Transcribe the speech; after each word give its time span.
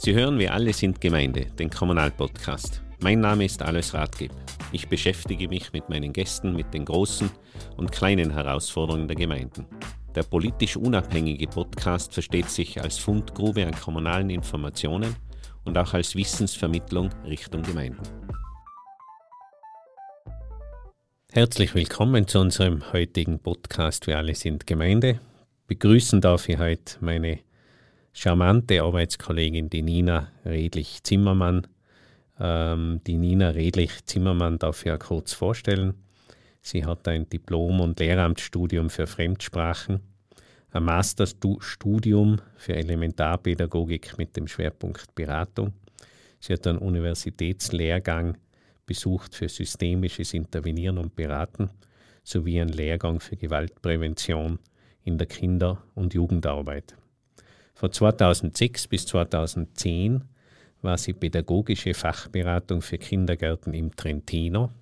Sie 0.00 0.14
hören 0.14 0.38
Wir 0.38 0.54
alle 0.54 0.72
sind 0.72 1.00
Gemeinde, 1.00 1.46
den 1.58 1.70
Kommunalpodcast. 1.70 2.80
Mein 3.00 3.18
Name 3.18 3.44
ist 3.46 3.60
Alois 3.62 3.92
Rathgeb. 3.92 4.30
Ich 4.70 4.88
beschäftige 4.88 5.48
mich 5.48 5.72
mit 5.72 5.88
meinen 5.88 6.12
Gästen 6.12 6.54
mit 6.54 6.72
den 6.72 6.84
großen 6.84 7.28
und 7.76 7.90
kleinen 7.90 8.30
Herausforderungen 8.30 9.08
der 9.08 9.16
Gemeinden. 9.16 9.66
Der 10.14 10.22
politisch 10.22 10.76
unabhängige 10.76 11.48
Podcast 11.48 12.14
versteht 12.14 12.48
sich 12.48 12.80
als 12.80 12.96
Fundgrube 12.96 13.66
an 13.66 13.74
kommunalen 13.74 14.30
Informationen 14.30 15.16
und 15.64 15.76
auch 15.76 15.92
als 15.94 16.14
Wissensvermittlung 16.14 17.10
Richtung 17.24 17.64
Gemeinden. 17.64 18.02
Herzlich 21.32 21.74
willkommen 21.74 22.28
zu 22.28 22.38
unserem 22.38 22.92
heutigen 22.92 23.40
Podcast 23.40 24.06
Wir 24.06 24.18
alle 24.18 24.36
sind 24.36 24.64
Gemeinde. 24.64 25.18
Begrüßen 25.66 26.20
darf 26.20 26.48
ich 26.48 26.58
heute 26.58 26.98
meine 27.00 27.40
charmante 28.18 28.82
Arbeitskollegin, 28.82 29.70
die 29.70 29.82
Nina 29.82 30.32
Redlich-Zimmermann. 30.44 31.68
Ähm, 32.40 33.00
die 33.06 33.16
Nina 33.16 33.50
Redlich-Zimmermann 33.50 34.58
darf 34.58 34.80
ich 34.80 34.86
ja 34.86 34.96
kurz 34.96 35.32
vorstellen. 35.32 35.94
Sie 36.60 36.84
hat 36.84 37.06
ein 37.06 37.28
Diplom- 37.28 37.80
und 37.80 38.00
Lehramtsstudium 38.00 38.90
für 38.90 39.06
Fremdsprachen, 39.06 40.00
ein 40.72 40.82
Masterstudium 40.82 42.40
für 42.56 42.74
Elementarpädagogik 42.74 44.18
mit 44.18 44.36
dem 44.36 44.48
Schwerpunkt 44.48 45.14
Beratung. 45.14 45.72
Sie 46.40 46.52
hat 46.52 46.66
einen 46.66 46.78
Universitätslehrgang 46.78 48.36
besucht 48.84 49.36
für 49.36 49.48
systemisches 49.48 50.34
Intervenieren 50.34 50.98
und 50.98 51.14
Beraten 51.14 51.70
sowie 52.24 52.60
einen 52.60 52.70
Lehrgang 52.70 53.20
für 53.20 53.36
Gewaltprävention 53.36 54.58
in 55.04 55.18
der 55.18 55.28
Kinder- 55.28 55.84
und 55.94 56.14
Jugendarbeit. 56.14 56.97
Von 57.78 57.92
2006 57.92 58.88
bis 58.88 59.06
2010 59.06 60.24
war 60.82 60.98
sie 60.98 61.12
pädagogische 61.12 61.94
Fachberatung 61.94 62.82
für 62.82 62.98
Kindergärten 62.98 63.72
im 63.72 63.94
Trentino 63.94 64.72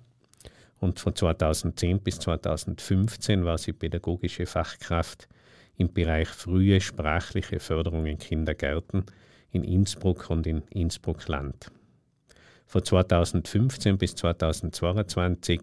und 0.79 0.99
von 0.99 1.13
2010 1.13 1.99
bis 1.99 2.17
2015 2.17 3.45
war 3.45 3.59
sie 3.59 3.73
pädagogische 3.73 4.47
Fachkraft 4.47 5.29
im 5.75 5.93
Bereich 5.93 6.27
frühe 6.27 6.81
sprachliche 6.81 7.59
Förderung 7.59 8.07
in 8.07 8.17
Kindergärten 8.17 9.05
in 9.51 9.63
Innsbruck 9.63 10.31
und 10.31 10.47
in 10.47 10.63
Innsbruck-Land. 10.71 11.71
Von 12.65 12.83
2015 12.83 13.99
bis 13.99 14.15
2022 14.15 15.61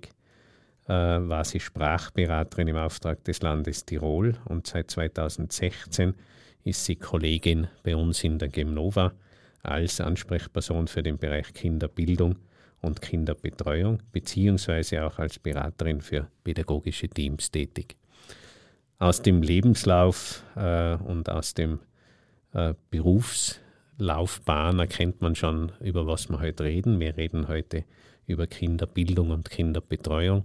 äh, 0.86 0.92
war 0.92 1.44
sie 1.44 1.58
Sprachberaterin 1.58 2.68
im 2.68 2.76
Auftrag 2.76 3.24
des 3.24 3.42
Landes 3.42 3.84
Tirol 3.84 4.36
und 4.44 4.68
seit 4.68 4.92
2016 4.92 6.14
ist 6.64 6.84
sie 6.84 6.96
Kollegin 6.96 7.68
bei 7.82 7.94
uns 7.94 8.24
in 8.24 8.38
der 8.38 8.48
Gemnova 8.48 9.12
als 9.62 10.00
Ansprechperson 10.00 10.88
für 10.88 11.02
den 11.02 11.18
Bereich 11.18 11.52
Kinderbildung 11.52 12.36
und 12.80 13.00
Kinderbetreuung, 13.00 14.02
beziehungsweise 14.12 15.04
auch 15.04 15.18
als 15.18 15.38
Beraterin 15.38 16.00
für 16.00 16.28
pädagogische 16.42 17.08
Teams 17.08 17.50
tätig. 17.50 17.96
Aus 18.98 19.22
dem 19.22 19.42
Lebenslauf 19.42 20.42
äh, 20.56 20.96
und 20.96 21.30
aus 21.30 21.54
dem 21.54 21.80
äh, 22.52 22.74
Berufslaufbahn 22.90 24.78
erkennt 24.78 25.20
man 25.20 25.34
schon, 25.34 25.72
über 25.80 26.06
was 26.06 26.28
wir 26.28 26.40
heute 26.40 26.64
reden. 26.64 27.00
Wir 27.00 27.16
reden 27.16 27.48
heute 27.48 27.84
über 28.26 28.46
Kinderbildung 28.46 29.30
und 29.30 29.50
Kinderbetreuung 29.50 30.44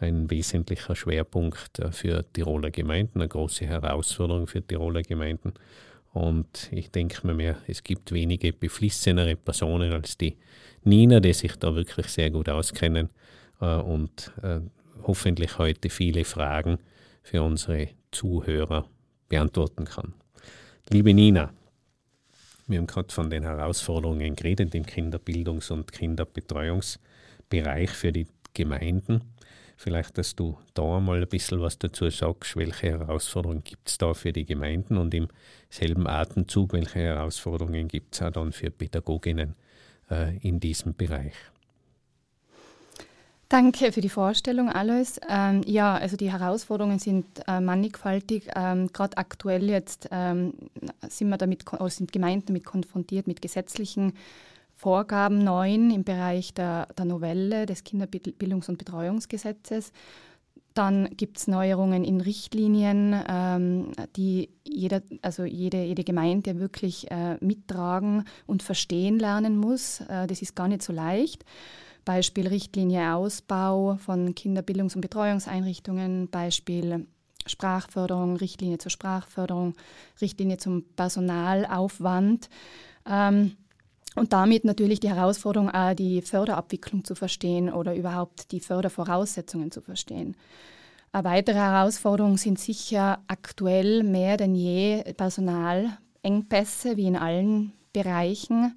ein 0.00 0.30
wesentlicher 0.30 0.96
Schwerpunkt 0.96 1.78
äh, 1.78 1.92
für 1.92 2.24
Tiroler 2.32 2.70
Gemeinden, 2.70 3.20
eine 3.20 3.28
große 3.28 3.66
Herausforderung 3.66 4.46
für 4.46 4.66
Tiroler 4.66 5.02
Gemeinden. 5.02 5.52
Und 6.12 6.68
ich 6.72 6.90
denke 6.90 7.26
mir 7.26 7.34
mehr, 7.34 7.58
es 7.68 7.84
gibt 7.84 8.10
wenige 8.12 8.52
beflissenere 8.52 9.36
Personen 9.36 9.92
als 9.92 10.18
die 10.18 10.36
Nina, 10.82 11.20
die 11.20 11.32
sich 11.32 11.54
da 11.56 11.74
wirklich 11.74 12.08
sehr 12.08 12.30
gut 12.30 12.48
auskennen 12.48 13.10
äh, 13.60 13.76
und 13.76 14.32
äh, 14.42 14.60
hoffentlich 15.02 15.58
heute 15.58 15.90
viele 15.90 16.24
Fragen 16.24 16.78
für 17.22 17.42
unsere 17.42 17.88
Zuhörer 18.10 18.86
beantworten 19.28 19.84
kann. 19.84 20.14
Liebe 20.88 21.14
Nina, 21.14 21.52
wir 22.66 22.78
haben 22.78 22.86
gerade 22.86 23.12
von 23.12 23.30
den 23.30 23.42
Herausforderungen 23.42 24.34
geredet 24.34 24.74
im 24.74 24.84
Kinderbildungs- 24.84 25.70
und 25.70 25.92
Kinderbetreuungsbereich 25.92 27.90
für 27.90 28.12
die 28.12 28.26
Gemeinden. 28.54 29.22
Vielleicht, 29.82 30.18
dass 30.18 30.36
du 30.36 30.58
da 30.74 31.00
mal 31.00 31.22
ein 31.22 31.26
bisschen 31.26 31.62
was 31.62 31.78
dazu 31.78 32.10
sagst, 32.10 32.54
welche 32.54 32.98
Herausforderungen 32.98 33.64
gibt 33.64 33.88
es 33.88 33.96
da 33.96 34.12
für 34.12 34.30
die 34.30 34.44
Gemeinden 34.44 34.98
und 34.98 35.14
im 35.14 35.28
selben 35.70 36.06
Atemzug, 36.06 36.74
welche 36.74 36.98
Herausforderungen 36.98 37.88
gibt 37.88 38.14
es 38.14 38.20
auch 38.20 38.30
dann 38.30 38.52
für 38.52 38.70
Pädagoginnen 38.70 39.54
äh, 40.10 40.36
in 40.46 40.60
diesem 40.60 40.94
Bereich. 40.94 41.32
Danke 43.48 43.90
für 43.90 44.02
die 44.02 44.10
Vorstellung, 44.10 44.68
Alois. 44.68 45.18
Ähm, 45.30 45.62
ja, 45.64 45.94
also 45.94 46.18
die 46.18 46.30
Herausforderungen 46.30 46.98
sind 46.98 47.24
äh, 47.48 47.58
mannigfaltig. 47.58 48.50
Ähm, 48.54 48.88
Gerade 48.92 49.16
aktuell 49.16 49.70
jetzt 49.70 50.10
ähm, 50.10 50.52
sind 51.08 51.30
wir 51.30 51.38
damit, 51.38 51.64
sind 51.86 52.12
Gemeinden 52.12 52.48
damit 52.48 52.66
konfrontiert 52.66 53.26
mit 53.26 53.40
gesetzlichen 53.40 54.12
Vorgaben 54.80 55.44
neuen 55.44 55.90
im 55.90 56.04
Bereich 56.04 56.54
der, 56.54 56.86
der 56.96 57.04
Novelle 57.04 57.66
des 57.66 57.84
Kinderbildungs- 57.84 58.70
und 58.70 58.78
Betreuungsgesetzes. 58.78 59.92
Dann 60.72 61.10
gibt 61.18 61.36
es 61.36 61.48
Neuerungen 61.48 62.02
in 62.02 62.22
Richtlinien, 62.22 63.14
ähm, 63.28 63.92
die 64.16 64.48
jeder, 64.64 65.02
also 65.20 65.44
jede, 65.44 65.82
jede 65.84 66.02
Gemeinde 66.02 66.58
wirklich 66.58 67.10
äh, 67.10 67.36
mittragen 67.44 68.24
und 68.46 68.62
verstehen 68.62 69.18
lernen 69.18 69.58
muss. 69.58 70.00
Äh, 70.00 70.26
das 70.26 70.40
ist 70.40 70.54
gar 70.54 70.68
nicht 70.68 70.80
so 70.80 70.94
leicht. 70.94 71.44
Beispiel 72.06 72.48
Richtlinie 72.48 73.14
Ausbau 73.14 73.96
von 73.96 74.34
Kinderbildungs- 74.34 74.94
und 74.94 75.02
Betreuungseinrichtungen, 75.02 76.28
Beispiel 76.30 77.06
Sprachförderung, 77.44 78.38
Richtlinie 78.38 78.78
zur 78.78 78.90
Sprachförderung, 78.90 79.74
Richtlinie 80.22 80.56
zum 80.56 80.84
Personalaufwand. 80.96 82.48
Ähm, 83.06 83.56
und 84.16 84.32
damit 84.32 84.64
natürlich 84.64 85.00
die 85.00 85.10
Herausforderung, 85.10 85.70
die 85.96 86.22
Förderabwicklung 86.22 87.04
zu 87.04 87.14
verstehen 87.14 87.72
oder 87.72 87.94
überhaupt 87.94 88.52
die 88.52 88.60
Fördervoraussetzungen 88.60 89.70
zu 89.70 89.80
verstehen. 89.80 90.36
Eine 91.12 91.24
weitere 91.24 91.58
Herausforderung 91.58 92.36
sind 92.36 92.58
sicher 92.58 93.20
aktuell 93.26 94.02
mehr 94.02 94.36
denn 94.36 94.54
je 94.54 95.02
Personalengpässe, 95.16 96.96
wie 96.96 97.06
in 97.06 97.16
allen 97.16 97.72
Bereichen, 97.92 98.76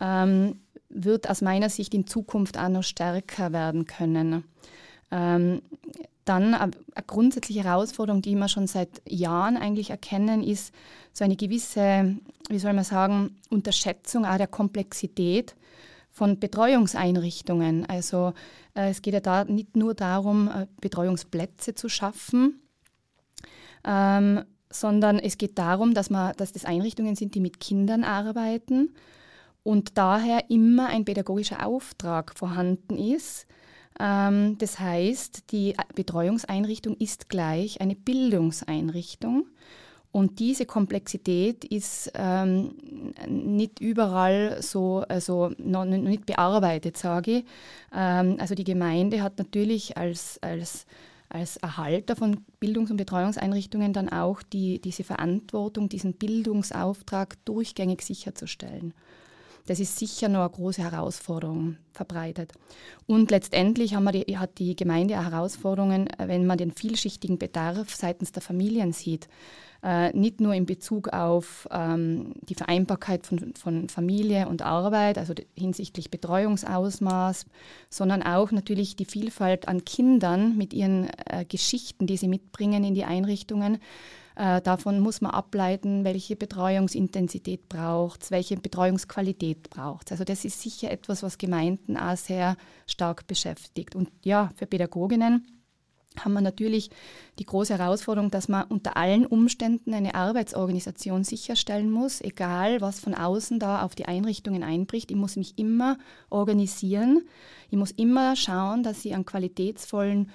ähm, 0.00 0.60
wird 0.90 1.30
aus 1.30 1.40
meiner 1.40 1.70
Sicht 1.70 1.94
in 1.94 2.06
Zukunft 2.06 2.58
auch 2.58 2.68
noch 2.68 2.82
stärker 2.82 3.52
werden 3.52 3.86
können. 3.86 4.44
Ähm, 5.12 5.62
dann 6.24 6.54
eine 6.54 6.72
grundsätzliche 7.06 7.64
Herausforderung, 7.64 8.22
die 8.22 8.34
wir 8.36 8.48
schon 8.48 8.66
seit 8.66 9.02
Jahren 9.08 9.56
eigentlich 9.56 9.90
erkennen, 9.90 10.42
ist 10.42 10.72
so 11.12 11.24
eine 11.24 11.36
gewisse, 11.36 12.16
wie 12.48 12.58
soll 12.58 12.72
man 12.72 12.84
sagen, 12.84 13.36
Unterschätzung 13.50 14.24
auch 14.24 14.36
der 14.36 14.46
Komplexität 14.46 15.56
von 16.10 16.38
Betreuungseinrichtungen. 16.38 17.86
Also 17.86 18.34
äh, 18.74 18.90
es 18.90 19.02
geht 19.02 19.14
ja 19.14 19.20
da 19.20 19.44
nicht 19.44 19.76
nur 19.76 19.94
darum, 19.94 20.48
äh, 20.48 20.66
Betreuungsplätze 20.80 21.74
zu 21.74 21.88
schaffen, 21.88 22.60
ähm, 23.84 24.44
sondern 24.70 25.18
es 25.18 25.38
geht 25.38 25.58
darum, 25.58 25.92
dass, 25.92 26.08
man, 26.08 26.34
dass 26.36 26.52
das 26.52 26.64
Einrichtungen 26.64 27.16
sind, 27.16 27.34
die 27.34 27.40
mit 27.40 27.60
Kindern 27.60 28.04
arbeiten 28.04 28.94
und 29.64 29.98
daher 29.98 30.50
immer 30.50 30.86
ein 30.86 31.04
pädagogischer 31.04 31.66
Auftrag 31.66 32.36
vorhanden 32.36 32.96
ist 32.96 33.46
das 34.58 34.80
heißt, 34.80 35.52
die 35.52 35.76
Betreuungseinrichtung 35.94 36.96
ist 36.96 37.28
gleich 37.28 37.80
eine 37.80 37.94
Bildungseinrichtung. 37.94 39.46
Und 40.10 40.40
diese 40.40 40.66
Komplexität 40.66 41.64
ist 41.64 42.12
ähm, 42.14 42.74
nicht 43.26 43.80
überall 43.80 44.60
so, 44.60 45.04
also 45.08 45.52
noch 45.56 45.86
nicht 45.86 46.26
bearbeitet, 46.26 46.98
sage 46.98 47.38
ich. 47.38 47.44
Ähm, 47.94 48.36
also 48.38 48.54
die 48.54 48.64
Gemeinde 48.64 49.22
hat 49.22 49.38
natürlich 49.38 49.96
als, 49.96 50.38
als, 50.42 50.84
als 51.30 51.56
Erhalter 51.56 52.14
von 52.14 52.44
Bildungs- 52.60 52.90
und 52.90 52.98
Betreuungseinrichtungen 52.98 53.94
dann 53.94 54.10
auch 54.10 54.42
die, 54.42 54.80
diese 54.80 55.02
Verantwortung, 55.02 55.88
diesen 55.88 56.12
Bildungsauftrag 56.12 57.42
durchgängig 57.46 58.02
sicherzustellen. 58.02 58.92
Das 59.66 59.78
ist 59.78 59.98
sicher 59.98 60.28
noch 60.28 60.40
eine 60.40 60.50
große 60.50 60.82
Herausforderung 60.82 61.76
verbreitet. 61.92 62.52
Und 63.06 63.30
letztendlich 63.30 63.96
die, 64.12 64.38
hat 64.38 64.58
die 64.58 64.74
Gemeinde 64.74 65.18
auch 65.18 65.24
Herausforderungen, 65.24 66.08
wenn 66.18 66.46
man 66.46 66.58
den 66.58 66.72
vielschichtigen 66.72 67.38
Bedarf 67.38 67.94
seitens 67.94 68.32
der 68.32 68.42
Familien 68.42 68.92
sieht. 68.92 69.28
Äh, 69.84 70.16
nicht 70.16 70.40
nur 70.40 70.54
in 70.54 70.64
Bezug 70.64 71.08
auf 71.08 71.68
ähm, 71.72 72.34
die 72.42 72.54
Vereinbarkeit 72.54 73.26
von, 73.26 73.52
von 73.54 73.88
Familie 73.88 74.48
und 74.48 74.62
Arbeit, 74.62 75.18
also 75.18 75.34
hinsichtlich 75.58 76.08
Betreuungsausmaß, 76.08 77.46
sondern 77.90 78.22
auch 78.22 78.52
natürlich 78.52 78.94
die 78.94 79.04
Vielfalt 79.04 79.66
an 79.66 79.84
Kindern 79.84 80.56
mit 80.56 80.72
ihren 80.72 81.10
äh, 81.26 81.44
Geschichten, 81.44 82.06
die 82.06 82.16
sie 82.16 82.28
mitbringen 82.28 82.84
in 82.84 82.94
die 82.94 83.04
Einrichtungen 83.04 83.78
davon 84.34 85.00
muss 85.00 85.20
man 85.20 85.32
ableiten, 85.32 86.04
welche 86.04 86.36
Betreuungsintensität 86.36 87.68
braucht 87.68 88.22
es, 88.22 88.30
welche 88.30 88.56
Betreuungsqualität 88.56 89.70
braucht 89.70 90.06
es. 90.06 90.12
Also 90.12 90.24
das 90.24 90.44
ist 90.44 90.60
sicher 90.60 90.90
etwas, 90.90 91.22
was 91.22 91.38
Gemeinden 91.38 91.96
auch 91.96 92.16
sehr 92.16 92.56
stark 92.86 93.26
beschäftigt. 93.26 93.94
Und 93.94 94.10
ja, 94.22 94.50
für 94.56 94.66
Pädagoginnen 94.66 95.46
haben 96.18 96.34
wir 96.34 96.40
natürlich 96.40 96.90
die 97.38 97.46
große 97.46 97.76
Herausforderung, 97.78 98.30
dass 98.30 98.48
man 98.48 98.64
unter 98.64 98.96
allen 98.96 99.26
Umständen 99.26 99.94
eine 99.94 100.14
Arbeitsorganisation 100.14 101.24
sicherstellen 101.24 101.90
muss, 101.90 102.20
egal 102.20 102.80
was 102.80 103.00
von 103.00 103.14
außen 103.14 103.58
da 103.58 103.82
auf 103.82 103.94
die 103.94 104.06
Einrichtungen 104.06 104.62
einbricht. 104.62 105.10
Ich 105.10 105.16
muss 105.16 105.36
mich 105.36 105.58
immer 105.58 105.96
organisieren. 106.28 107.22
Ich 107.70 107.78
muss 107.78 107.90
immer 107.92 108.36
schauen, 108.36 108.82
dass 108.82 109.04
ich 109.04 109.14
einen 109.14 109.24
qualitätsvollen, 109.24 110.30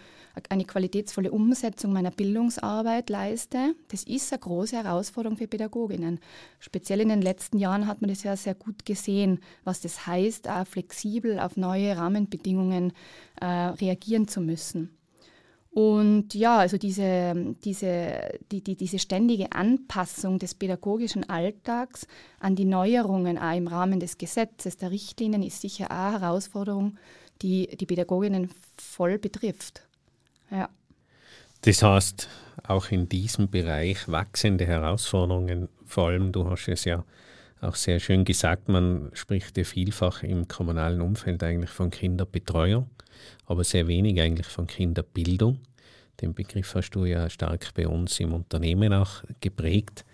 eine 0.50 0.66
qualitätsvolle 0.66 1.32
Umsetzung 1.32 1.94
meiner 1.94 2.12
Bildungsarbeit 2.12 3.10
leiste. 3.10 3.76
Das 3.90 4.04
ist 4.04 4.32
eine 4.32 4.40
große 4.40 4.76
Herausforderung 4.76 5.38
für 5.38 5.48
Pädagoginnen. 5.48 6.20
Speziell 6.60 7.02
in 7.02 7.10
den 7.10 7.22
letzten 7.22 7.58
Jahren 7.58 7.88
hat 7.88 8.02
man 8.02 8.10
das 8.10 8.24
ja 8.24 8.36
sehr 8.36 8.56
gut 8.56 8.86
gesehen, 8.86 9.40
was 9.64 9.82
das 9.82 10.08
heißt, 10.08 10.50
auch 10.50 10.68
flexibel 10.68 11.40
auf 11.40 11.58
neue 11.58 11.98
Rahmenbedingungen 11.98 12.94
äh, 13.42 13.46
reagieren 13.46 14.28
zu 14.28 14.42
müssen. 14.42 14.98
Und 15.78 16.34
ja, 16.34 16.58
also 16.58 16.80
diese, 16.80 17.56
diese, 17.64 18.40
die, 18.52 18.64
die, 18.64 18.76
diese 18.76 18.98
ständige 18.98 19.52
Anpassung 19.52 20.40
des 20.40 20.56
pädagogischen 20.56 21.30
Alltags 21.30 22.08
an 22.40 22.56
die 22.56 22.66
Neuerungen 22.66 23.38
auch 23.38 23.56
im 23.56 23.68
Rahmen 23.68 24.00
des 24.00 24.18
Gesetzes, 24.18 24.78
der 24.78 24.90
Richtlinien, 24.90 25.44
ist 25.44 25.62
sicher 25.62 25.92
eine 25.92 26.20
Herausforderung, 26.20 26.98
die 27.44 27.68
die 27.78 27.86
Pädagoginnen 27.86 28.50
voll 28.76 29.20
betrifft. 29.20 29.87
Ja. 30.52 30.70
Das 31.62 31.84
heißt, 31.84 32.30
auch 32.64 32.92
in 32.92 33.10
diesem 33.10 33.50
Bereich 33.50 34.08
wachsende 34.08 34.66
Herausforderungen, 34.66 35.70
vor 35.86 36.08
allem, 36.08 36.32
du 36.32 36.50
hast 36.50 36.68
es 36.68 36.86
ja 36.86 37.04
auch 37.62 37.76
sehr 37.76 38.00
schön 38.00 38.24
gesagt, 38.24 38.70
man 38.70 39.10
spricht 39.14 39.58
ja 39.58 39.64
vielfach 39.64 40.22
im 40.24 40.48
kommunalen 40.48 41.02
Umfeld 41.02 41.44
eigentlich 41.44 41.72
von 41.72 41.90
Kinderbetreuung 41.90 42.90
aber 43.46 43.64
sehr 43.64 43.88
wenig 43.88 44.20
eigentlich 44.22 44.48
von 44.48 44.68
Kinderbildung. 44.68 45.60
Den 46.22 46.34
Begriff 46.34 46.76
hast 46.76 46.92
du 46.92 47.06
ja 47.06 47.30
stark 47.30 47.74
bei 47.76 47.88
uns 47.88 48.20
im 48.20 48.34
Unternehmen 48.34 48.94
auch 48.94 49.24
geprägt. 49.40 50.06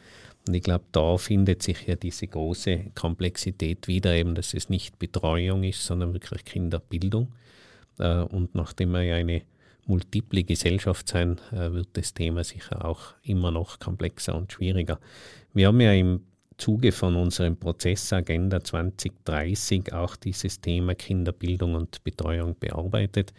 Und 0.47 0.53
ich 0.53 0.63
glaube, 0.63 0.83
da 0.91 1.17
findet 1.17 1.63
sich 1.63 1.87
ja 1.87 1.95
diese 1.95 2.27
große 2.27 2.91
Komplexität 2.95 3.87
wieder, 3.87 4.13
eben, 4.13 4.35
dass 4.35 4.53
es 4.53 4.67
nicht 4.67 4.99
Betreuung 4.99 5.63
ist, 5.63 5.85
sondern 5.85 6.13
wirklich 6.13 6.43
Kinderbildung. 6.43 7.31
Äh, 7.99 8.23
und 8.23 8.53
nachdem 8.53 8.91
wir 8.91 9.03
ja 9.03 9.15
eine 9.15 9.43
multiple 9.85 10.43
Gesellschaft 10.43 11.09
sein, 11.09 11.39
äh, 11.51 11.71
wird 11.71 11.89
das 11.93 12.13
Thema 12.13 12.43
sicher 12.43 12.85
auch 12.85 13.13
immer 13.23 13.51
noch 13.51 13.79
komplexer 13.79 14.35
und 14.35 14.51
schwieriger. 14.51 14.99
Wir 15.53 15.67
haben 15.67 15.81
ja 15.81 15.93
im 15.93 16.21
Zuge 16.57 16.91
von 16.91 17.15
unserem 17.15 17.57
Prozess 17.57 18.13
Agenda 18.13 18.63
2030 18.63 19.93
auch 19.93 20.15
dieses 20.15 20.61
Thema 20.61 20.95
Kinderbildung 20.95 21.75
und 21.75 22.03
Betreuung 22.03 22.55
bearbeitet. 22.59 23.33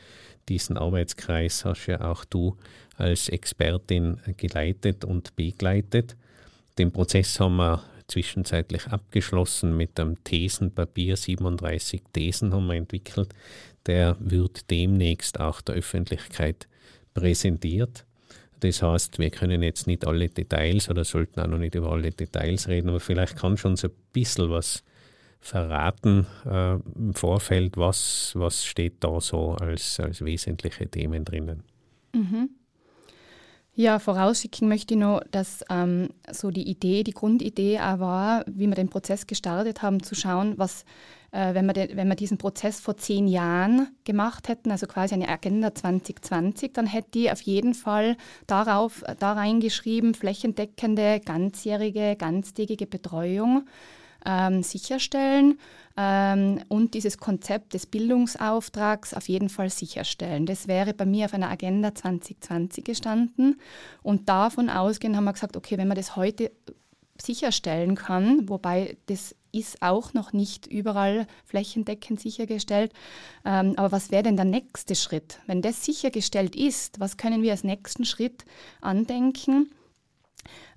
Diesen 0.49 0.77
Arbeitskreis 0.77 1.65
hast 1.65 1.87
ja 1.87 2.01
auch 2.01 2.25
du 2.25 2.57
als 2.97 3.29
Expertin 3.29 4.21
geleitet 4.37 5.05
und 5.05 5.35
begleitet. 5.37 6.17
Den 6.77 6.93
Prozess 6.93 7.39
haben 7.41 7.57
wir 7.57 7.83
zwischenzeitlich 8.09 8.87
abgeschlossen 8.89 9.77
mit 9.77 9.99
einem 9.99 10.23
Thesenpapier. 10.25 11.17
37 11.17 12.03
Thesen 12.13 12.53
haben 12.53 12.67
wir 12.67 12.75
entwickelt. 12.75 13.31
Der 13.87 14.17
wird 14.19 14.71
demnächst 14.71 15.41
auch 15.41 15.61
der 15.61 15.77
Öffentlichkeit 15.77 16.69
präsentiert. 17.13 18.05
Das 18.61 18.83
heißt, 18.83 19.19
wir 19.19 19.31
können 19.31 19.63
jetzt 19.63 19.87
nicht 19.87 20.07
alle 20.07 20.29
Details 20.29 20.89
oder 20.89 21.05
sollten 21.05 21.41
auch 21.41 21.47
noch 21.47 21.59
nicht 21.59 21.75
über 21.75 21.93
alle 21.93 22.11
Details 22.11 22.69
reden, 22.69 22.89
aber 22.89 23.01
vielleicht 23.01 23.37
kann 23.37 23.59
schon 23.59 23.77
so 23.77 23.89
ein 23.89 23.95
bisschen 24.13 24.51
was 24.51 24.83
verraten 25.41 26.27
äh, 26.47 26.77
im 26.97 27.13
Vorfeld, 27.13 27.77
was, 27.77 28.33
was 28.35 28.65
steht 28.65 28.95
da 29.01 29.21
so 29.21 29.53
als, 29.53 30.01
als 30.01 30.25
wesentliche 30.25 30.89
Themen 30.89 31.27
drinnen. 31.27 31.63
Mhm. 32.15 32.49
Ja, 33.77 33.99
vorausschicken 33.99 34.69
möchte 34.69 34.95
ich 34.95 35.01
noch, 35.01 35.21
dass 35.33 35.65
ähm, 35.69 36.11
so 36.31 36.51
die 36.51 36.69
Idee, 36.69 37.03
die 37.03 37.13
Grundidee 37.13 37.81
auch 37.81 37.99
war, 37.99 38.45
wie 38.47 38.69
wir 38.69 38.77
den 38.77 38.89
Prozess 38.89 39.27
gestartet 39.27 39.83
haben, 39.83 40.03
zu 40.03 40.15
schauen, 40.15 40.55
was, 40.57 40.85
wenn, 41.35 41.67
wir 41.67 41.73
de, 41.73 41.97
wenn 41.97 42.09
wir 42.09 42.15
diesen 42.15 42.39
Prozess 42.39 42.81
vor 42.81 42.97
zehn 42.97 43.27
Jahren 43.27 43.89
gemacht 44.05 44.49
hätten, 44.49 44.71
also 44.71 44.87
quasi 44.87 45.15
eine 45.15 45.29
Agenda 45.29 45.75
2020, 45.75 46.73
dann 46.73 46.87
hätte 46.87 47.11
die 47.15 47.31
auf 47.31 47.41
jeden 47.43 47.75
Fall 47.75 48.17
darauf, 48.47 49.03
da 49.19 49.33
reingeschrieben, 49.33 50.15
flächendeckende, 50.15 51.21
ganzjährige, 51.21 52.17
ganztägige 52.17 52.87
Betreuung 52.87 53.67
ähm, 54.25 54.63
sicherstellen 54.63 55.59
ähm, 55.97 56.61
und 56.69 56.95
dieses 56.95 57.19
Konzept 57.19 57.75
des 57.75 57.87
Bildungsauftrags 57.87 59.15
auf 59.15 59.29
jeden 59.29 59.49
Fall 59.49 59.71
sicherstellen. 59.71 60.47
Das 60.47 60.69
wäre 60.69 60.95
bei 60.95 61.07
mir 61.07 61.27
auf 61.27 61.35
einer 61.35 61.51
Agenda 61.51 61.95
2020 61.95 62.85
gestanden. 62.85 63.61
Und 64.03 64.29
davon 64.29 64.71
ausgehend 64.71 65.17
haben 65.17 65.25
wir 65.25 65.33
gesagt, 65.33 65.57
okay, 65.57 65.79
wenn 65.79 65.89
man 65.89 65.97
das 65.97 66.17
heute 66.17 66.51
sicherstellen 67.21 67.95
kann, 67.95 68.49
wobei 68.49 68.97
das 69.07 69.35
ist 69.55 69.83
auch 69.83 70.13
noch 70.15 70.33
nicht 70.33 70.67
überall 70.67 71.27
flächendeckend 71.45 72.21
sichergestellt. 72.21 72.93
Ähm, 73.45 73.75
aber 73.77 73.93
was 73.93 74.11
wäre 74.11 74.25
denn 74.25 74.37
der 74.37 74.45
nächste 74.45 74.95
Schritt? 74.95 75.41
Wenn 75.47 75.63
das 75.63 75.85
sichergestellt 75.85 76.57
ist, 76.57 77.01
was 77.01 77.17
können 77.17 77.43
wir 77.43 77.53
als 77.53 77.65
nächsten 77.65 78.05
Schritt 78.05 78.45
andenken? 78.81 79.71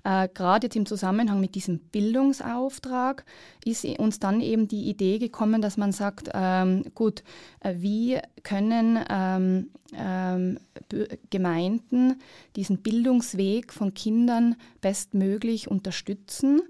Äh, 0.04 0.28
Gerade 0.32 0.66
jetzt 0.66 0.76
im 0.76 0.86
Zusammenhang 0.86 1.40
mit 1.40 1.54
diesem 1.54 1.78
Bildungsauftrag 1.78 3.24
ist 3.64 3.84
uns 3.84 4.18
dann 4.18 4.40
eben 4.40 4.68
die 4.68 4.88
Idee 4.88 5.18
gekommen, 5.18 5.60
dass 5.60 5.76
man 5.76 5.92
sagt, 5.92 6.30
ähm, 6.32 6.84
gut, 6.94 7.22
äh, 7.60 7.74
wie 7.78 8.18
können 8.42 8.98
ähm, 9.08 9.70
ähm, 9.94 10.58
Gemeinden 11.30 12.20
diesen 12.56 12.78
Bildungsweg 12.78 13.72
von 13.72 13.94
Kindern 13.94 14.56
bestmöglich 14.80 15.68
unterstützen? 15.68 16.62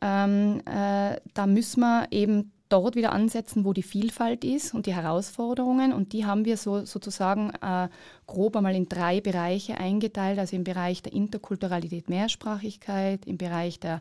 Ähm, 0.00 0.62
äh, 0.66 1.16
da 1.34 1.46
müssen 1.46 1.80
wir 1.80 2.08
eben 2.10 2.52
dort 2.70 2.94
wieder 2.94 3.12
ansetzen, 3.12 3.64
wo 3.64 3.72
die 3.72 3.82
Vielfalt 3.82 4.44
ist 4.44 4.74
und 4.74 4.86
die 4.86 4.94
Herausforderungen. 4.94 5.92
Und 5.92 6.12
die 6.12 6.24
haben 6.24 6.44
wir 6.44 6.56
so, 6.56 6.84
sozusagen 6.84 7.50
äh, 7.60 7.88
grob 8.26 8.56
einmal 8.56 8.74
in 8.74 8.88
drei 8.88 9.20
Bereiche 9.20 9.76
eingeteilt. 9.76 10.38
Also 10.38 10.56
im 10.56 10.64
Bereich 10.64 11.02
der 11.02 11.12
Interkulturalität, 11.12 12.08
Mehrsprachigkeit, 12.08 13.26
im 13.26 13.36
Bereich 13.36 13.80
der 13.80 14.00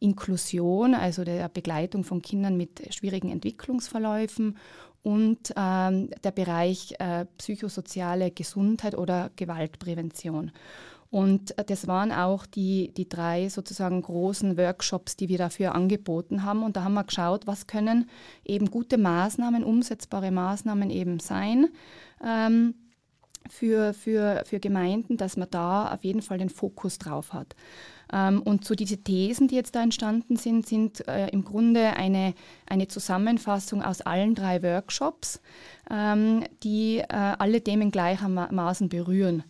Inklusion, 0.00 0.94
also 0.94 1.24
der 1.24 1.48
Begleitung 1.48 2.04
von 2.04 2.22
Kindern 2.22 2.56
mit 2.56 2.82
schwierigen 2.92 3.30
Entwicklungsverläufen 3.30 4.56
und 5.02 5.54
ähm, 5.56 6.10
der 6.24 6.32
Bereich 6.32 6.94
äh, 6.98 7.26
psychosoziale 7.38 8.30
Gesundheit 8.30 8.96
oder 8.96 9.30
Gewaltprävention. 9.36 10.50
Und 11.10 11.56
äh, 11.58 11.64
das 11.64 11.86
waren 11.86 12.12
auch 12.12 12.46
die, 12.46 12.92
die 12.94 13.08
drei 13.08 13.48
sozusagen 13.48 14.02
großen 14.02 14.56
Workshops, 14.56 15.16
die 15.16 15.28
wir 15.28 15.38
dafür 15.38 15.74
angeboten 15.74 16.42
haben. 16.42 16.62
Und 16.62 16.76
da 16.76 16.84
haben 16.84 16.94
wir 16.94 17.04
geschaut, 17.04 17.46
was 17.46 17.66
können 17.66 18.08
eben 18.44 18.70
gute 18.70 18.98
Maßnahmen, 18.98 19.64
umsetzbare 19.64 20.30
Maßnahmen 20.30 20.90
eben 20.90 21.20
sein. 21.20 21.68
Ähm, 22.24 22.74
für, 23.50 23.94
für, 23.94 24.42
für 24.44 24.60
Gemeinden, 24.60 25.16
dass 25.16 25.36
man 25.36 25.48
da 25.50 25.92
auf 25.92 26.04
jeden 26.04 26.22
Fall 26.22 26.38
den 26.38 26.50
Fokus 26.50 26.98
drauf 26.98 27.32
hat. 27.32 27.54
Ähm, 28.12 28.42
und 28.42 28.64
so 28.64 28.74
diese 28.74 28.98
Thesen, 28.98 29.48
die 29.48 29.56
jetzt 29.56 29.74
da 29.74 29.82
entstanden 29.82 30.36
sind, 30.36 30.66
sind 30.66 31.06
äh, 31.08 31.28
im 31.28 31.44
Grunde 31.44 31.96
eine, 31.96 32.34
eine 32.66 32.88
Zusammenfassung 32.88 33.82
aus 33.82 34.00
allen 34.00 34.34
drei 34.34 34.62
Workshops, 34.62 35.40
ähm, 35.90 36.44
die 36.62 36.98
äh, 36.98 37.04
alle 37.08 37.62
Themen 37.62 37.90
gleichermaßen 37.90 38.88
berühren. 38.88 39.44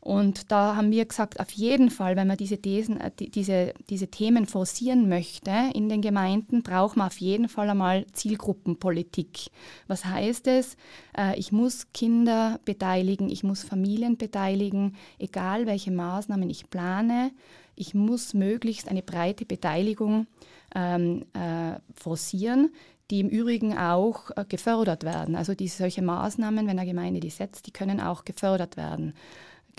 Und 0.00 0.50
da 0.50 0.76
haben 0.76 0.90
wir 0.90 1.04
gesagt, 1.04 1.40
auf 1.40 1.50
jeden 1.50 1.90
Fall, 1.90 2.16
wenn 2.16 2.26
man 2.26 2.38
diese, 2.38 2.56
Thesen, 2.56 2.98
äh, 2.98 3.10
diese, 3.14 3.74
diese 3.90 4.08
Themen 4.08 4.46
forcieren 4.46 5.08
möchte 5.10 5.52
in 5.74 5.90
den 5.90 6.00
Gemeinden, 6.00 6.62
braucht 6.62 6.96
man 6.96 7.08
auf 7.08 7.18
jeden 7.18 7.48
Fall 7.48 7.68
einmal 7.68 8.06
Zielgruppenpolitik. 8.12 9.50
Was 9.88 10.06
heißt 10.06 10.46
es? 10.46 10.76
Äh, 11.16 11.38
ich 11.38 11.52
muss 11.52 11.92
Kinder 11.92 12.60
beteiligen, 12.64 13.28
ich 13.28 13.44
muss 13.44 13.62
Familien 13.62 14.16
beteiligen, 14.16 14.96
egal 15.18 15.66
welche 15.66 15.90
Maßnahmen 15.90 16.48
ich 16.48 16.70
plane. 16.70 17.32
Ich 17.76 17.94
muss 17.94 18.32
möglichst 18.32 18.88
eine 18.88 19.02
breite 19.02 19.44
Beteiligung 19.44 20.26
ähm, 20.74 21.26
äh, 21.34 21.78
forcieren, 21.94 22.70
die 23.10 23.20
im 23.20 23.28
Übrigen 23.28 23.76
auch 23.76 24.30
äh, 24.36 24.44
gefördert 24.48 25.04
werden. 25.04 25.36
Also 25.36 25.54
diese, 25.54 25.78
solche 25.78 26.02
Maßnahmen, 26.02 26.66
wenn 26.66 26.78
eine 26.78 26.88
Gemeinde 26.88 27.20
die 27.20 27.30
setzt, 27.30 27.66
die 27.66 27.72
können 27.72 28.00
auch 28.00 28.24
gefördert 28.24 28.76
werden. 28.76 29.14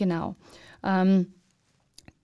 Genau. 0.02 0.36
Ähm, 0.84 1.28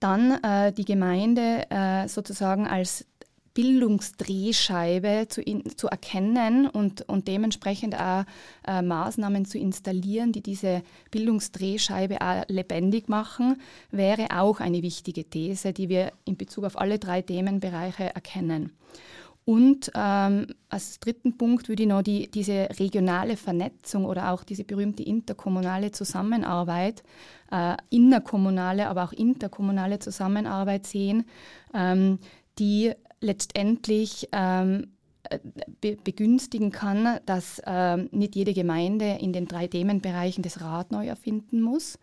dann 0.00 0.42
äh, 0.42 0.72
die 0.72 0.84
Gemeinde 0.84 1.70
äh, 1.70 2.08
sozusagen 2.08 2.66
als 2.66 3.06
Bildungsdrehscheibe 3.54 5.26
zu, 5.28 5.40
in, 5.40 5.76
zu 5.76 5.86
erkennen 5.86 6.66
und, 6.66 7.08
und 7.08 7.28
dementsprechend 7.28 7.94
auch 7.94 8.24
äh, 8.66 8.82
Maßnahmen 8.82 9.44
zu 9.44 9.58
installieren, 9.58 10.32
die 10.32 10.42
diese 10.42 10.82
Bildungsdrehscheibe 11.12 12.20
auch 12.20 12.42
lebendig 12.48 13.08
machen, 13.08 13.60
wäre 13.92 14.26
auch 14.36 14.58
eine 14.58 14.82
wichtige 14.82 15.22
These, 15.22 15.72
die 15.72 15.88
wir 15.88 16.10
in 16.24 16.36
Bezug 16.36 16.64
auf 16.64 16.80
alle 16.80 16.98
drei 16.98 17.22
Themenbereiche 17.22 18.12
erkennen. 18.12 18.72
Und 19.48 19.90
ähm, 19.94 20.48
als 20.68 21.00
dritten 21.00 21.38
Punkt 21.38 21.70
würde 21.70 21.84
ich 21.84 21.88
noch 21.88 22.02
die, 22.02 22.30
diese 22.30 22.68
regionale 22.78 23.38
Vernetzung 23.38 24.04
oder 24.04 24.30
auch 24.30 24.44
diese 24.44 24.62
berühmte 24.62 25.02
interkommunale 25.02 25.90
Zusammenarbeit, 25.90 27.02
äh, 27.50 27.74
innerkommunale, 27.88 28.90
aber 28.90 29.04
auch 29.04 29.12
interkommunale 29.14 30.00
Zusammenarbeit 30.00 30.86
sehen, 30.86 31.24
ähm, 31.72 32.18
die 32.58 32.92
letztendlich 33.22 34.28
ähm, 34.32 34.88
be 35.80 35.96
begünstigen 35.96 36.70
kann, 36.70 37.18
dass 37.24 37.62
ähm, 37.64 38.10
nicht 38.12 38.36
jede 38.36 38.52
Gemeinde 38.52 39.16
in 39.18 39.32
den 39.32 39.48
drei 39.48 39.66
Themenbereichen 39.66 40.42
das 40.42 40.60
Rad 40.60 40.92
neu 40.92 41.06
erfinden 41.06 41.62
muss, 41.62 41.98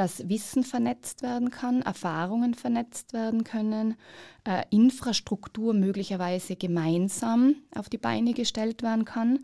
dass 0.00 0.30
Wissen 0.30 0.64
vernetzt 0.64 1.22
werden 1.22 1.50
kann, 1.50 1.82
Erfahrungen 1.82 2.54
vernetzt 2.54 3.12
werden 3.12 3.44
können, 3.44 3.96
äh, 4.44 4.62
Infrastruktur 4.70 5.74
möglicherweise 5.74 6.56
gemeinsam 6.56 7.56
auf 7.74 7.90
die 7.90 7.98
Beine 7.98 8.32
gestellt 8.32 8.82
werden 8.82 9.04
kann 9.04 9.40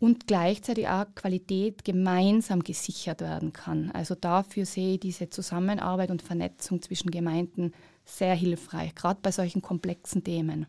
und 0.00 0.26
gleichzeitig 0.26 0.88
auch 0.88 1.04
Qualität 1.14 1.84
gemeinsam 1.84 2.64
gesichert 2.64 3.20
werden 3.20 3.52
kann. 3.52 3.92
Also 3.92 4.16
dafür 4.16 4.66
sehe 4.66 4.94
ich 4.94 5.00
diese 5.00 5.30
Zusammenarbeit 5.30 6.10
und 6.10 6.22
Vernetzung 6.22 6.82
zwischen 6.82 7.12
Gemeinden 7.12 7.70
sehr 8.04 8.34
hilfreich, 8.34 8.96
gerade 8.96 9.20
bei 9.22 9.30
solchen 9.30 9.62
komplexen 9.62 10.24
Themen. 10.24 10.66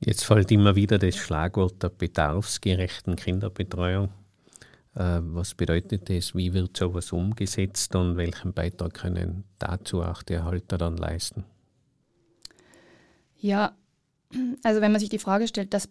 Jetzt 0.00 0.26
fällt 0.26 0.52
immer 0.52 0.76
wieder 0.76 0.98
das 0.98 1.16
Schlagwort 1.16 1.82
der 1.82 1.88
bedarfsgerechten 1.88 3.16
Kinderbetreuung. 3.16 4.10
Äh, 4.94 5.20
was 5.20 5.54
bedeutet 5.54 6.08
das? 6.08 6.34
Wie 6.34 6.52
wird 6.54 6.76
sowas 6.76 7.12
umgesetzt 7.12 7.94
und 7.96 8.16
welchen 8.16 8.52
Beitrag 8.52 8.94
können 8.94 9.44
dazu 9.58 10.02
auch 10.02 10.22
die 10.22 10.34
Erhalter 10.34 10.78
dann 10.78 10.96
leisten? 10.96 11.44
Ja, 13.36 13.76
also 14.62 14.80
wenn 14.80 14.92
man 14.92 15.00
sich 15.00 15.10
die 15.10 15.18
Frage 15.18 15.46
stellt, 15.48 15.74
dass, 15.74 15.88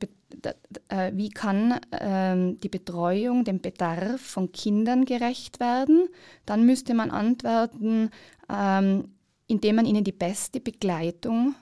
äh, 0.89 1.11
wie 1.13 1.29
kann 1.29 1.79
ähm, 1.91 2.59
die 2.59 2.69
Betreuung 2.69 3.43
dem 3.43 3.61
Bedarf 3.61 4.21
von 4.21 4.51
Kindern 4.51 5.05
gerecht 5.05 5.59
werden, 5.59 6.07
dann 6.45 6.65
müsste 6.65 6.93
man 6.93 7.11
antworten, 7.11 8.09
ähm, 8.49 9.09
indem 9.47 9.75
man 9.77 9.85
ihnen 9.85 10.03
die 10.03 10.11
beste 10.11 10.59
Begleitung 10.59 11.55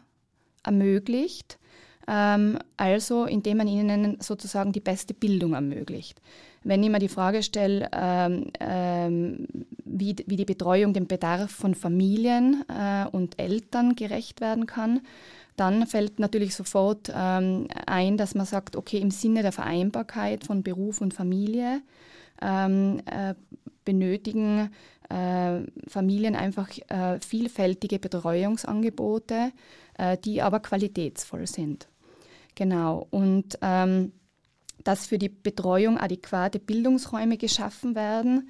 ermöglicht, 0.63 1.59
ähm, 2.07 2.57
also 2.77 3.25
indem 3.25 3.57
man 3.57 3.67
ihnen 3.67 4.19
sozusagen 4.21 4.71
die 4.71 4.79
beste 4.79 5.13
Bildung 5.13 5.53
ermöglicht. 5.53 6.21
Wenn 6.63 6.83
ich 6.83 6.89
mir 6.89 6.99
die 6.99 7.07
Frage 7.07 7.41
stelle, 7.41 7.89
ähm, 7.91 8.51
ähm, 8.59 9.47
wie, 9.83 10.15
wie 10.27 10.35
die 10.35 10.45
Betreuung 10.45 10.93
dem 10.93 11.07
Bedarf 11.07 11.51
von 11.51 11.73
Familien 11.73 12.63
äh, 12.69 13.05
und 13.07 13.39
Eltern 13.39 13.95
gerecht 13.95 14.41
werden 14.41 14.67
kann, 14.67 15.01
dann 15.55 15.85
fällt 15.87 16.19
natürlich 16.19 16.55
sofort 16.55 17.11
ähm, 17.13 17.67
ein, 17.85 18.17
dass 18.17 18.35
man 18.35 18.45
sagt, 18.45 18.75
okay, 18.75 18.99
im 18.99 19.11
Sinne 19.11 19.41
der 19.41 19.51
Vereinbarkeit 19.51 20.43
von 20.43 20.63
Beruf 20.63 21.01
und 21.01 21.13
Familie 21.13 21.81
ähm, 22.41 23.01
äh, 23.05 23.33
benötigen 23.83 24.69
äh, 25.09 25.61
Familien 25.87 26.35
einfach 26.35 26.69
äh, 26.87 27.19
vielfältige 27.19 27.99
Betreuungsangebote, 27.99 29.51
äh, 29.97 30.17
die 30.17 30.41
aber 30.41 30.59
qualitätsvoll 30.59 31.47
sind. 31.47 31.87
Genau. 32.55 33.07
Und 33.11 33.57
ähm, 33.61 34.11
dass 34.83 35.05
für 35.05 35.17
die 35.17 35.29
Betreuung 35.29 35.97
adäquate 35.97 36.59
Bildungsräume 36.59 37.37
geschaffen 37.37 37.95
werden, 37.95 38.49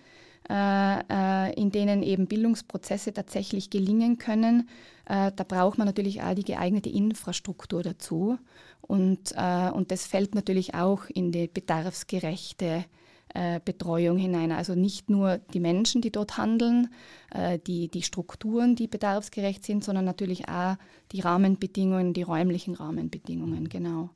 äh, 0.49 0.99
äh, 1.09 1.53
in 1.53 1.71
denen 1.71 2.03
eben 2.03 2.27
Bildungsprozesse 2.27 3.13
tatsächlich 3.13 3.69
gelingen 3.69 4.17
können. 4.17 4.67
Äh, 5.05 5.31
da 5.35 5.43
braucht 5.43 5.77
man 5.77 5.87
natürlich 5.87 6.23
auch 6.23 6.33
die 6.33 6.43
geeignete 6.43 6.89
Infrastruktur 6.89 7.83
dazu. 7.83 8.37
Und, 8.81 9.33
und 9.73 9.91
das 9.91 10.05
fällt 10.05 10.35
natürlich 10.35 10.73
auch 10.73 11.03
in 11.07 11.31
die 11.31 11.47
bedarfsgerechte 11.47 12.83
Betreuung 13.63 14.17
hinein. 14.17 14.51
Also 14.51 14.75
nicht 14.75 15.09
nur 15.09 15.37
die 15.37 15.61
Menschen, 15.61 16.01
die 16.01 16.11
dort 16.11 16.37
handeln, 16.37 16.89
die, 17.67 17.87
die 17.87 18.01
Strukturen, 18.01 18.75
die 18.75 18.87
bedarfsgerecht 18.87 19.63
sind, 19.63 19.85
sondern 19.85 20.03
natürlich 20.03 20.49
auch 20.49 20.75
die 21.13 21.21
Rahmenbedingungen, 21.21 22.11
die 22.11 22.23
räumlichen 22.23 22.73
Rahmenbedingungen, 22.73 23.69
genau. 23.69 24.09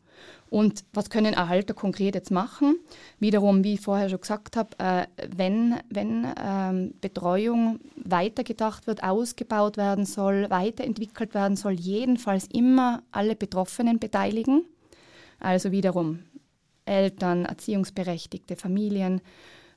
Und 0.50 0.86
was 0.94 1.10
können 1.10 1.34
Erhalter 1.34 1.74
konkret 1.74 2.16
jetzt 2.16 2.32
machen? 2.32 2.78
Wiederum, 3.20 3.64
wie 3.64 3.74
ich 3.74 3.82
vorher 3.82 4.10
schon 4.10 4.22
gesagt 4.22 4.56
habe, 4.56 4.70
äh, 4.78 5.08
wenn, 5.36 5.76
wenn 5.90 6.28
ähm, 6.42 6.94
Betreuung 7.02 7.80
weitergedacht 7.98 8.88
wird, 8.88 9.04
ausgebaut 9.04 9.78
werden 9.78 10.06
soll, 10.06 10.50
weiterentwickelt 10.50 11.34
werden 11.34 11.58
soll, 11.58 11.74
jedenfalls 11.74 12.48
immer 12.54 13.04
alle 13.12 13.36
Betroffenen 13.36 14.00
beteiligen. 14.00 14.66
Also 15.40 15.72
wiederum 15.72 16.20
Eltern, 16.86 17.46
Erziehungsberechtigte, 17.46 18.56
Familien, 18.56 19.22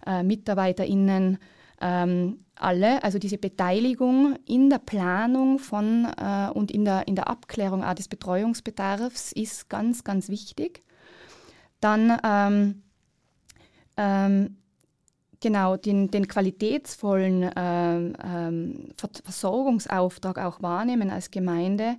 äh, 0.06 0.22
MitarbeiterInnen, 0.22 1.38
ähm, 1.80 2.44
alle, 2.56 3.02
also 3.04 3.18
diese 3.18 3.38
Beteiligung 3.38 4.36
in 4.46 4.68
der 4.68 4.78
Planung 4.78 5.58
von 5.58 6.06
äh, 6.16 6.50
und 6.52 6.70
in 6.70 6.84
der, 6.84 7.06
in 7.06 7.14
der 7.14 7.28
Abklärung 7.28 7.84
auch 7.84 7.94
des 7.94 8.08
Betreuungsbedarfs 8.08 9.32
ist 9.32 9.68
ganz, 9.68 10.04
ganz 10.04 10.28
wichtig. 10.28 10.82
Dann 11.80 12.18
ähm, 12.24 12.82
ähm, 13.96 14.56
genau 15.40 15.76
den, 15.76 16.10
den 16.10 16.26
qualitätsvollen 16.26 17.50
ähm, 17.56 18.16
ähm, 18.22 18.88
Versorgungsauftrag 18.96 20.38
auch 20.38 20.62
wahrnehmen 20.62 21.10
als 21.10 21.30
Gemeinde. 21.30 21.96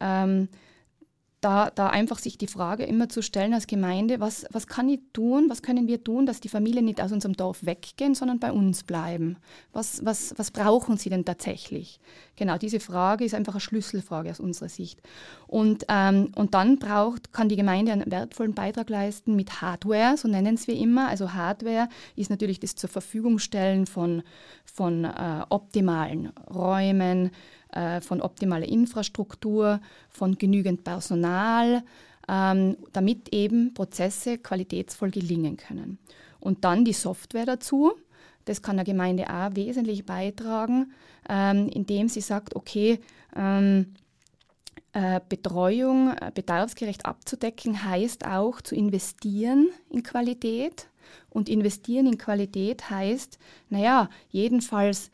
Ähm, 0.00 0.48
da, 1.42 1.70
da 1.74 1.88
einfach 1.88 2.18
sich 2.18 2.38
die 2.38 2.46
Frage 2.46 2.84
immer 2.84 3.08
zu 3.08 3.20
stellen 3.20 3.52
als 3.52 3.66
Gemeinde, 3.66 4.20
was, 4.20 4.46
was 4.52 4.68
kann 4.68 4.88
ich 4.88 5.00
tun, 5.12 5.50
was 5.50 5.60
können 5.60 5.88
wir 5.88 6.02
tun, 6.02 6.24
dass 6.24 6.40
die 6.40 6.48
Familien 6.48 6.84
nicht 6.84 7.02
aus 7.02 7.10
unserem 7.10 7.36
Dorf 7.36 7.66
weggehen, 7.66 8.14
sondern 8.14 8.38
bei 8.38 8.52
uns 8.52 8.84
bleiben? 8.84 9.36
Was, 9.72 10.04
was, 10.04 10.34
was 10.36 10.52
brauchen 10.52 10.96
sie 10.96 11.10
denn 11.10 11.24
tatsächlich? 11.24 11.98
Genau, 12.36 12.58
diese 12.58 12.78
Frage 12.78 13.24
ist 13.24 13.34
einfach 13.34 13.54
eine 13.54 13.60
Schlüsselfrage 13.60 14.30
aus 14.30 14.38
unserer 14.38 14.68
Sicht. 14.68 15.02
Und, 15.48 15.84
ähm, 15.88 16.30
und 16.36 16.54
dann 16.54 16.78
braucht, 16.78 17.32
kann 17.32 17.48
die 17.48 17.56
Gemeinde 17.56 17.92
einen 17.92 18.10
wertvollen 18.10 18.54
Beitrag 18.54 18.88
leisten 18.88 19.34
mit 19.34 19.60
Hardware, 19.60 20.16
so 20.16 20.28
nennen 20.28 20.54
es 20.54 20.68
wir 20.68 20.76
immer. 20.76 21.08
Also 21.08 21.34
Hardware 21.34 21.88
ist 22.14 22.30
natürlich 22.30 22.60
das 22.60 22.76
zur 22.76 22.88
Verfügung 22.88 23.40
stellen 23.40 23.86
von, 23.86 24.22
von 24.64 25.04
äh, 25.04 25.42
optimalen 25.48 26.28
Räumen, 26.48 27.32
äh, 27.72 28.00
von 28.00 28.20
optimaler 28.20 28.68
Infrastruktur, 28.68 29.80
von 30.08 30.36
genügend 30.36 30.84
Personal, 30.84 31.82
ähm, 32.28 32.76
damit 32.92 33.34
eben 33.34 33.74
Prozesse 33.74 34.38
qualitätsvoll 34.38 35.10
gelingen 35.10 35.56
können. 35.56 35.98
Und 36.40 36.64
dann 36.64 36.84
die 36.84 36.92
Software 36.92 37.46
dazu. 37.46 37.92
Das 38.44 38.62
kann 38.62 38.76
der 38.76 38.84
Gemeinde 38.84 39.28
auch 39.30 39.54
wesentlich 39.54 40.04
beitragen, 40.04 40.92
ähm, 41.28 41.68
indem 41.68 42.08
sie 42.08 42.20
sagt, 42.20 42.56
okay, 42.56 42.98
ähm, 43.36 43.94
äh, 44.92 45.20
Betreuung 45.26 46.10
äh, 46.10 46.30
bedarfsgerecht 46.34 47.06
abzudecken 47.06 47.84
heißt 47.84 48.26
auch 48.26 48.60
zu 48.60 48.74
investieren 48.74 49.68
in 49.88 50.02
Qualität. 50.02 50.88
Und 51.30 51.48
investieren 51.48 52.06
in 52.06 52.18
Qualität 52.18 52.90
heißt, 52.90 53.38
naja, 53.70 54.10
jedenfalls 54.30 55.10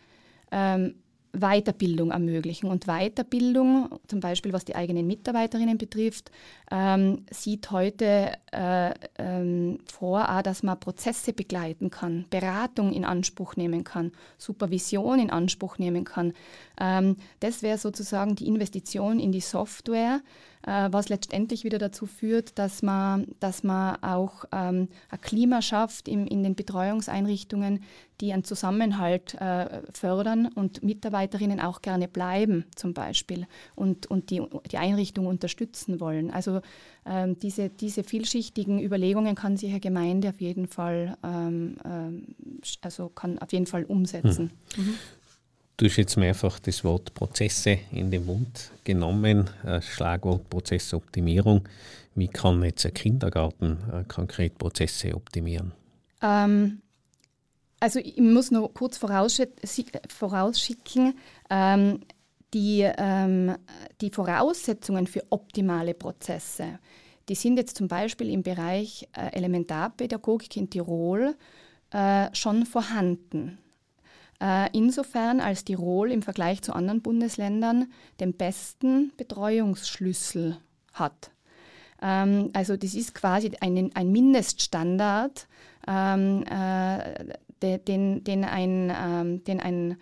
ähm, 0.50 0.94
Weiterbildung 1.32 2.10
ermöglichen. 2.10 2.68
Und 2.68 2.86
Weiterbildung, 2.86 3.98
zum 4.06 4.20
Beispiel 4.20 4.52
was 4.52 4.64
die 4.64 4.76
eigenen 4.76 5.06
Mitarbeiterinnen 5.06 5.78
betrifft, 5.78 6.30
ähm, 6.70 7.24
sieht 7.30 7.70
heute 7.70 8.32
äh, 8.52 8.92
ähm, 9.18 9.78
vor, 9.90 10.28
auch, 10.28 10.42
dass 10.42 10.62
man 10.62 10.78
Prozesse 10.78 11.32
begleiten 11.32 11.90
kann, 11.90 12.26
Beratung 12.30 12.92
in 12.92 13.04
Anspruch 13.04 13.56
nehmen 13.56 13.84
kann, 13.84 14.12
Supervision 14.36 15.18
in 15.18 15.30
Anspruch 15.30 15.78
nehmen 15.78 16.04
kann. 16.04 16.32
Ähm, 16.80 17.16
das 17.40 17.62
wäre 17.62 17.78
sozusagen 17.78 18.36
die 18.36 18.46
Investition 18.46 19.18
in 19.18 19.32
die 19.32 19.40
Software, 19.40 20.20
äh, 20.66 20.88
was 20.90 21.08
letztendlich 21.08 21.64
wieder 21.64 21.78
dazu 21.78 22.06
führt, 22.06 22.58
dass 22.58 22.82
man, 22.82 23.26
dass 23.40 23.62
man 23.62 24.02
auch 24.02 24.44
ähm, 24.52 24.88
ein 25.08 25.20
Klima 25.20 25.62
schafft 25.62 26.08
in, 26.08 26.26
in 26.26 26.42
den 26.42 26.54
Betreuungseinrichtungen, 26.54 27.82
die 28.20 28.32
einen 28.32 28.44
Zusammenhalt 28.44 29.34
äh, 29.34 29.82
fördern 29.92 30.50
und 30.54 30.82
Mitarbeiterinnen 30.82 31.60
auch 31.60 31.82
gerne 31.82 32.08
bleiben 32.08 32.64
zum 32.74 32.92
Beispiel 32.92 33.46
und, 33.76 34.06
und 34.06 34.30
die, 34.30 34.42
die 34.70 34.78
Einrichtung 34.78 35.26
unterstützen 35.26 36.00
wollen. 36.00 36.30
Also 36.30 36.57
ähm, 37.06 37.38
diese, 37.38 37.68
diese 37.68 38.04
vielschichtigen 38.04 38.82
Überlegungen 38.82 39.34
kann 39.34 39.56
sich 39.56 39.70
eine 39.70 39.80
Gemeinde 39.80 40.30
auf 40.30 40.40
jeden 40.40 40.66
Fall, 40.66 41.16
ähm, 41.24 41.76
ähm, 41.84 42.26
also 42.80 43.08
kann 43.08 43.38
auf 43.38 43.52
jeden 43.52 43.66
Fall 43.66 43.84
umsetzen. 43.84 44.50
Hm. 44.74 44.84
Mhm. 44.84 44.94
Du 45.76 45.86
hast 45.86 45.96
jetzt 45.96 46.16
mehrfach 46.16 46.58
das 46.58 46.82
Wort 46.82 47.14
Prozesse 47.14 47.78
in 47.92 48.10
den 48.10 48.26
Mund 48.26 48.72
genommen, 48.82 49.48
Schlagwort 49.80 50.50
Prozessoptimierung. 50.50 51.68
Wie 52.18 52.26
kann 52.26 52.64
jetzt 52.64 52.84
ein 52.84 52.94
Kindergarten 52.94 53.78
äh, 53.92 54.02
konkret 54.08 54.58
Prozesse 54.58 55.14
optimieren? 55.14 55.70
Ähm, 56.20 56.82
also 57.78 58.00
ich 58.00 58.18
muss 58.18 58.50
noch 58.50 58.74
kurz 58.74 58.98
vorausschicken, 58.98 61.14
ähm, 61.48 62.00
die, 62.54 62.90
ähm, 62.96 63.56
die 64.00 64.10
Voraussetzungen 64.10 65.06
für 65.06 65.22
optimale 65.30 65.94
Prozesse, 65.94 66.78
die 67.28 67.34
sind 67.34 67.58
jetzt 67.58 67.76
zum 67.76 67.88
Beispiel 67.88 68.30
im 68.30 68.42
Bereich 68.42 69.06
äh, 69.12 69.36
Elementarpädagogik 69.36 70.56
in 70.56 70.70
Tirol 70.70 71.36
äh, 71.90 72.28
schon 72.34 72.64
vorhanden. 72.64 73.58
Äh, 74.40 74.68
insofern 74.72 75.40
als 75.40 75.64
Tirol 75.64 76.12
im 76.12 76.22
Vergleich 76.22 76.62
zu 76.62 76.72
anderen 76.72 77.02
Bundesländern 77.02 77.92
den 78.20 78.34
besten 78.34 79.12
Betreuungsschlüssel 79.16 80.58
hat. 80.92 81.30
Ähm, 82.00 82.50
also 82.52 82.76
das 82.76 82.94
ist 82.94 83.14
quasi 83.14 83.50
ein, 83.60 83.90
ein 83.94 84.12
Mindeststandard, 84.12 85.48
ähm, 85.86 86.44
äh, 86.44 87.78
den, 87.78 88.22
den, 88.22 88.44
ein, 88.44 88.92
ähm, 88.96 89.44
den 89.44 89.60
ein 89.60 89.96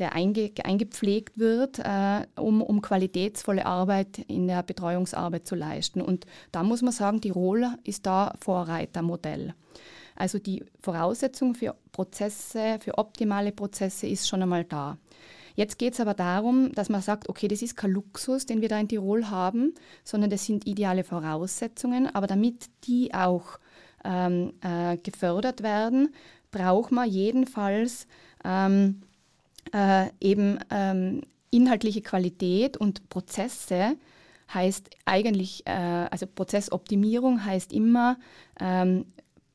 der 0.00 0.14
einge, 0.14 0.50
eingepflegt 0.64 1.38
wird, 1.38 1.78
äh, 1.78 2.26
um, 2.36 2.62
um 2.62 2.82
qualitätsvolle 2.82 3.66
Arbeit 3.66 4.18
in 4.26 4.48
der 4.48 4.62
Betreuungsarbeit 4.62 5.46
zu 5.46 5.54
leisten. 5.54 6.00
Und 6.00 6.26
da 6.50 6.62
muss 6.62 6.82
man 6.82 6.92
sagen, 6.92 7.20
Tirol 7.20 7.66
ist 7.84 8.06
da 8.06 8.34
Vorreitermodell. 8.40 9.54
Also 10.16 10.38
die 10.38 10.64
Voraussetzung 10.80 11.54
für 11.54 11.76
Prozesse, 11.92 12.78
für 12.80 12.98
optimale 12.98 13.52
Prozesse 13.52 14.06
ist 14.06 14.28
schon 14.28 14.42
einmal 14.42 14.64
da. 14.64 14.98
Jetzt 15.54 15.78
geht 15.78 15.94
es 15.94 16.00
aber 16.00 16.14
darum, 16.14 16.72
dass 16.72 16.88
man 16.88 17.02
sagt, 17.02 17.28
okay, 17.28 17.48
das 17.48 17.62
ist 17.62 17.76
kein 17.76 17.90
Luxus, 17.90 18.46
den 18.46 18.60
wir 18.60 18.68
da 18.68 18.78
in 18.78 18.88
Tirol 18.88 19.30
haben, 19.30 19.74
sondern 20.04 20.30
das 20.30 20.46
sind 20.46 20.66
ideale 20.66 21.04
Voraussetzungen. 21.04 22.06
Aber 22.14 22.26
damit 22.26 22.70
die 22.84 23.12
auch 23.12 23.58
ähm, 24.04 24.52
äh, 24.62 24.96
gefördert 24.96 25.62
werden, 25.62 26.14
braucht 26.50 26.92
man 26.92 27.08
jedenfalls 27.08 28.06
ähm, 28.44 29.02
äh, 29.72 30.08
eben 30.20 30.58
ähm, 30.70 31.22
inhaltliche 31.50 32.02
Qualität 32.02 32.76
und 32.76 33.08
Prozesse 33.08 33.96
heißt 34.52 34.90
eigentlich, 35.04 35.66
äh, 35.66 35.70
also 36.10 36.26
Prozessoptimierung 36.26 37.44
heißt 37.44 37.72
immer 37.72 38.18
ähm, 38.58 39.06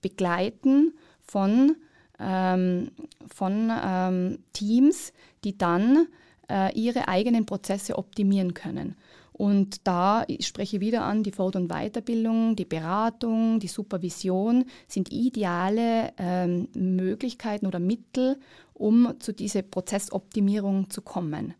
Begleiten 0.02 0.94
von, 1.22 1.76
ähm, 2.20 2.92
von 3.28 3.72
ähm, 3.84 4.40
Teams, 4.54 5.12
die 5.44 5.58
dann 5.58 6.08
äh, 6.50 6.74
ihre 6.74 7.08
eigenen 7.08 7.46
Prozesse 7.46 7.98
optimieren 7.98 8.54
können. 8.54 8.96
Und 9.38 9.86
da 9.86 10.24
ich 10.28 10.48
spreche 10.48 10.78
ich 10.78 10.82
wieder 10.82 11.04
an, 11.04 11.22
die 11.22 11.34
Fort- 11.34 11.58
und 11.58 11.68
Weiterbildung, 11.68 12.56
die 12.56 12.64
Beratung, 12.64 13.60
die 13.60 13.68
Supervision 13.68 14.64
sind 14.88 15.12
ideale 15.12 16.14
ähm, 16.18 16.70
Möglichkeiten 16.74 17.66
oder 17.66 17.80
Mittel, 17.80 18.40
um 18.74 19.20
zu 19.20 19.34
dieser 19.34 19.62
Prozessoptimierung 19.62 20.90
zu 20.90 21.02
kommen. 21.02 21.54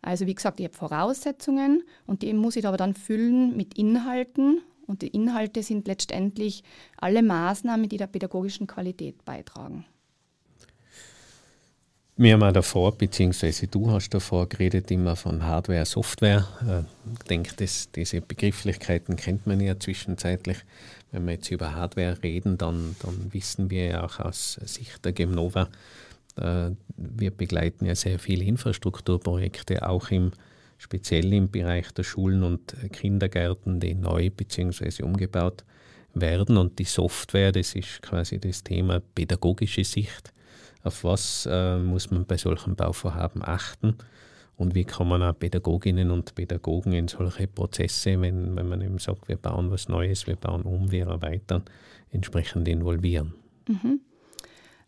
Also 0.00 0.26
wie 0.26 0.34
gesagt, 0.34 0.58
ich 0.58 0.64
habe 0.64 0.76
Voraussetzungen 0.76 1.82
und 2.06 2.22
die 2.22 2.32
muss 2.32 2.56
ich 2.56 2.66
aber 2.66 2.78
dann 2.78 2.94
füllen 2.94 3.54
mit 3.54 3.76
Inhalten 3.76 4.62
und 4.86 5.02
die 5.02 5.08
Inhalte 5.08 5.62
sind 5.62 5.86
letztendlich 5.86 6.64
alle 6.96 7.22
Maßnahmen, 7.22 7.90
die 7.90 7.98
der 7.98 8.06
pädagogischen 8.06 8.66
Qualität 8.66 9.22
beitragen. 9.26 9.84
Wir 12.20 12.32
haben 12.32 12.52
davor, 12.52 12.98
beziehungsweise 12.98 13.68
du 13.68 13.92
hast 13.92 14.10
davor 14.10 14.48
geredet, 14.48 14.90
immer 14.90 15.14
von 15.14 15.44
Hardware, 15.44 15.86
Software. 15.86 16.48
Äh, 16.68 17.12
ich 17.12 17.22
denke, 17.28 17.52
das, 17.54 17.92
diese 17.92 18.20
Begrifflichkeiten 18.20 19.14
kennt 19.14 19.46
man 19.46 19.60
ja 19.60 19.78
zwischenzeitlich. 19.78 20.56
Wenn 21.12 21.26
wir 21.26 21.34
jetzt 21.34 21.48
über 21.52 21.76
Hardware 21.76 22.20
reden, 22.20 22.58
dann, 22.58 22.96
dann 23.04 23.32
wissen 23.32 23.70
wir 23.70 23.86
ja 23.86 24.04
auch 24.04 24.18
aus 24.18 24.58
Sicht 24.64 25.04
der 25.04 25.12
Gemnova, 25.12 25.68
äh, 26.34 26.70
wir 26.96 27.30
begleiten 27.30 27.86
ja 27.86 27.94
sehr 27.94 28.18
viele 28.18 28.44
Infrastrukturprojekte, 28.46 29.88
auch 29.88 30.10
im 30.10 30.32
speziell 30.76 31.32
im 31.32 31.52
Bereich 31.52 31.92
der 31.92 32.02
Schulen 32.02 32.42
und 32.42 32.74
Kindergärten, 32.92 33.78
die 33.78 33.94
neu 33.94 34.30
bzw. 34.30 35.04
umgebaut 35.04 35.64
werden. 36.14 36.56
Und 36.56 36.80
die 36.80 36.84
Software, 36.84 37.52
das 37.52 37.76
ist 37.76 38.02
quasi 38.02 38.40
das 38.40 38.64
Thema 38.64 39.00
pädagogische 39.14 39.84
Sicht. 39.84 40.32
Auf 40.88 41.04
was 41.04 41.46
äh, 41.50 41.76
muss 41.76 42.10
man 42.10 42.24
bei 42.24 42.38
solchen 42.38 42.74
Bauvorhaben 42.74 43.42
achten? 43.44 43.98
Und 44.56 44.74
wie 44.74 44.84
kann 44.84 45.06
man 45.06 45.22
auch 45.22 45.38
Pädagoginnen 45.38 46.10
und 46.10 46.34
Pädagogen 46.34 46.94
in 46.94 47.08
solche 47.08 47.46
Prozesse, 47.46 48.18
wenn, 48.22 48.56
wenn 48.56 48.70
man 48.70 48.80
eben 48.80 48.98
sagt, 48.98 49.28
wir 49.28 49.36
bauen 49.36 49.70
was 49.70 49.90
Neues, 49.90 50.26
wir 50.26 50.36
bauen 50.36 50.62
um, 50.62 50.90
wir 50.90 51.08
erweitern, 51.08 51.62
entsprechend 52.10 52.68
involvieren? 52.68 53.34
Mhm. 53.68 54.00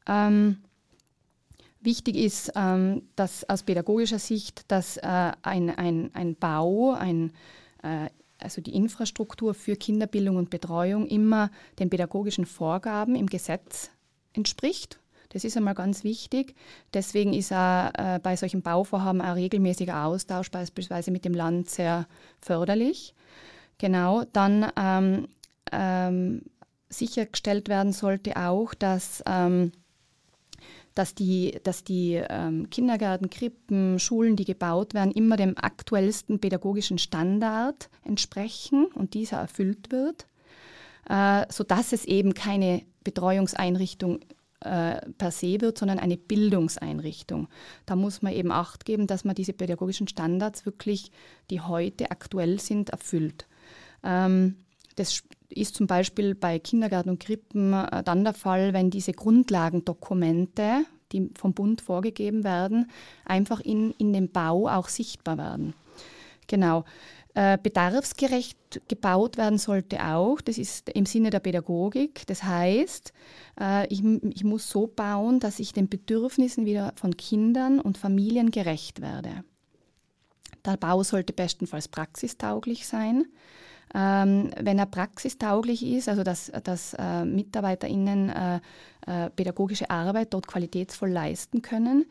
Ähm, 0.06 0.56
Wichtig 1.82 2.16
ist, 2.16 2.52
ähm, 2.56 3.02
dass 3.16 3.48
aus 3.48 3.62
pädagogischer 3.62 4.18
Sicht, 4.18 4.70
dass 4.70 4.96
äh, 4.98 5.32
ein, 5.42 5.68
ein, 5.70 6.10
ein 6.14 6.34
Bau, 6.34 6.92
ein, 6.92 7.32
äh, 7.82 8.08
also 8.38 8.62
die 8.62 8.74
Infrastruktur 8.74 9.52
für 9.52 9.76
Kinderbildung 9.76 10.36
und 10.36 10.48
Betreuung 10.48 11.06
immer 11.06 11.50
den 11.78 11.90
pädagogischen 11.90 12.46
Vorgaben 12.46 13.14
im 13.16 13.26
Gesetz 13.26 13.90
entspricht. 14.34 14.99
Das 15.30 15.44
ist 15.44 15.56
einmal 15.56 15.74
ganz 15.74 16.04
wichtig. 16.04 16.54
Deswegen 16.92 17.32
ist 17.32 17.52
auch, 17.52 17.90
äh, 17.96 18.20
bei 18.22 18.36
solchen 18.36 18.62
Bauvorhaben 18.62 19.20
ein 19.20 19.32
regelmäßiger 19.32 20.04
Austausch 20.04 20.50
beispielsweise 20.50 21.10
mit 21.10 21.24
dem 21.24 21.34
Land 21.34 21.70
sehr 21.70 22.06
förderlich. 22.40 23.14
Genau, 23.78 24.24
dann 24.32 24.70
ähm, 24.76 25.28
ähm, 25.72 26.42
sichergestellt 26.88 27.68
werden 27.68 27.92
sollte 27.92 28.36
auch, 28.36 28.74
dass 28.74 29.22
ähm, 29.26 29.72
dass 30.94 31.14
die, 31.14 31.58
dass 31.62 31.84
die 31.84 32.22
ähm, 32.28 32.68
Kindergärten, 32.68 33.30
Krippen, 33.30 33.98
Schulen, 33.98 34.36
die 34.36 34.44
gebaut 34.44 34.92
werden, 34.92 35.12
immer 35.12 35.36
dem 35.36 35.56
aktuellsten 35.56 36.40
pädagogischen 36.40 36.98
Standard 36.98 37.88
entsprechen 38.04 38.86
und 38.94 39.14
dieser 39.14 39.38
erfüllt 39.38 39.92
wird, 39.92 40.26
äh, 41.08 41.46
sodass 41.50 41.92
es 41.92 42.04
eben 42.04 42.34
keine 42.34 42.82
Betreuungseinrichtung 43.04 44.20
äh, 44.60 45.00
per 45.18 45.30
se 45.30 45.60
wird, 45.60 45.78
sondern 45.78 45.98
eine 45.98 46.16
Bildungseinrichtung. 46.16 47.48
Da 47.86 47.96
muss 47.96 48.22
man 48.22 48.32
eben 48.32 48.52
Acht 48.52 48.84
geben, 48.84 49.06
dass 49.06 49.24
man 49.24 49.34
diese 49.34 49.52
pädagogischen 49.52 50.08
Standards 50.08 50.66
wirklich, 50.66 51.10
die 51.50 51.60
heute 51.60 52.10
aktuell 52.10 52.60
sind, 52.60 52.90
erfüllt. 52.90 53.46
Ähm, 54.02 54.56
das 54.96 55.22
ist 55.48 55.74
zum 55.74 55.86
Beispiel 55.86 56.34
bei 56.34 56.58
Kindergärten 56.58 57.10
und 57.10 57.20
Krippen 57.20 57.72
äh, 57.72 58.02
dann 58.02 58.24
der 58.24 58.34
Fall, 58.34 58.72
wenn 58.72 58.90
diese 58.90 59.12
Grundlagendokumente, 59.12 60.84
die 61.12 61.30
vom 61.36 61.54
Bund 61.54 61.80
vorgegeben 61.80 62.44
werden, 62.44 62.90
einfach 63.24 63.60
in, 63.60 63.92
in 63.92 64.12
dem 64.12 64.30
Bau 64.30 64.68
auch 64.68 64.88
sichtbar 64.88 65.38
werden. 65.38 65.74
Genau. 66.50 66.84
Äh, 67.34 67.58
bedarfsgerecht 67.62 68.58
gebaut 68.88 69.36
werden 69.36 69.56
sollte 69.56 70.04
auch, 70.04 70.40
das 70.40 70.58
ist 70.58 70.88
im 70.88 71.06
Sinne 71.06 71.30
der 71.30 71.38
Pädagogik. 71.38 72.26
Das 72.26 72.42
heißt, 72.42 73.12
äh, 73.60 73.86
ich, 73.86 74.02
ich 74.04 74.42
muss 74.42 74.68
so 74.68 74.88
bauen, 74.88 75.38
dass 75.38 75.60
ich 75.60 75.72
den 75.72 75.88
Bedürfnissen 75.88 76.66
wieder 76.66 76.92
von 76.96 77.16
Kindern 77.16 77.78
und 77.78 77.98
Familien 77.98 78.50
gerecht 78.50 79.00
werde. 79.00 79.44
Der 80.66 80.76
Bau 80.76 81.04
sollte 81.04 81.32
bestenfalls 81.32 81.86
praxistauglich 81.86 82.88
sein. 82.88 83.26
Ähm, 83.94 84.50
wenn 84.60 84.80
er 84.80 84.86
praxistauglich 84.86 85.86
ist, 85.86 86.08
also 86.08 86.24
dass, 86.24 86.50
dass 86.64 86.94
äh, 86.94 87.24
MitarbeiterInnen 87.24 88.60
pädagogische 89.34 89.88
Arbeit 89.88 90.34
dort 90.34 90.46
qualitätsvoll 90.46 91.10
leisten 91.10 91.62
können, 91.62 92.04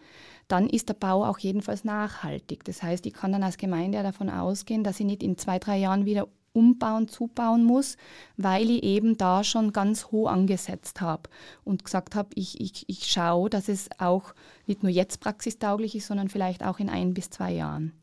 dann 0.49 0.67
ist 0.67 0.89
der 0.89 0.95
Bau 0.95 1.23
auch 1.23 1.39
jedenfalls 1.39 1.85
nachhaltig. 1.85 2.65
Das 2.65 2.83
heißt, 2.83 3.05
ich 3.05 3.13
kann 3.13 3.31
dann 3.31 3.43
als 3.43 3.57
Gemeinde 3.57 4.03
davon 4.03 4.29
ausgehen, 4.29 4.83
dass 4.83 4.99
ich 4.99 5.05
nicht 5.05 5.23
in 5.23 5.37
zwei, 5.37 5.59
drei 5.59 5.77
Jahren 5.77 6.05
wieder 6.05 6.27
umbauen, 6.51 7.07
zubauen 7.07 7.63
muss, 7.63 7.95
weil 8.35 8.69
ich 8.69 8.83
eben 8.83 9.15
da 9.17 9.43
schon 9.43 9.71
ganz 9.71 10.07
hoch 10.07 10.27
angesetzt 10.27 10.99
habe 10.99 11.29
und 11.63 11.85
gesagt 11.85 12.15
habe, 12.15 12.29
ich, 12.33 12.59
ich, 12.59 12.85
ich 12.87 13.05
schaue, 13.05 13.49
dass 13.49 13.69
es 13.69 13.89
auch 13.99 14.33
nicht 14.65 14.81
nur 14.81 14.91
jetzt 14.91 15.19
praxistauglich 15.19 15.95
ist, 15.95 16.07
sondern 16.07 16.29
vielleicht 16.29 16.63
auch 16.65 16.79
in 16.79 16.89
ein 16.89 17.13
bis 17.13 17.29
zwei 17.29 17.51
Jahren. 17.51 17.93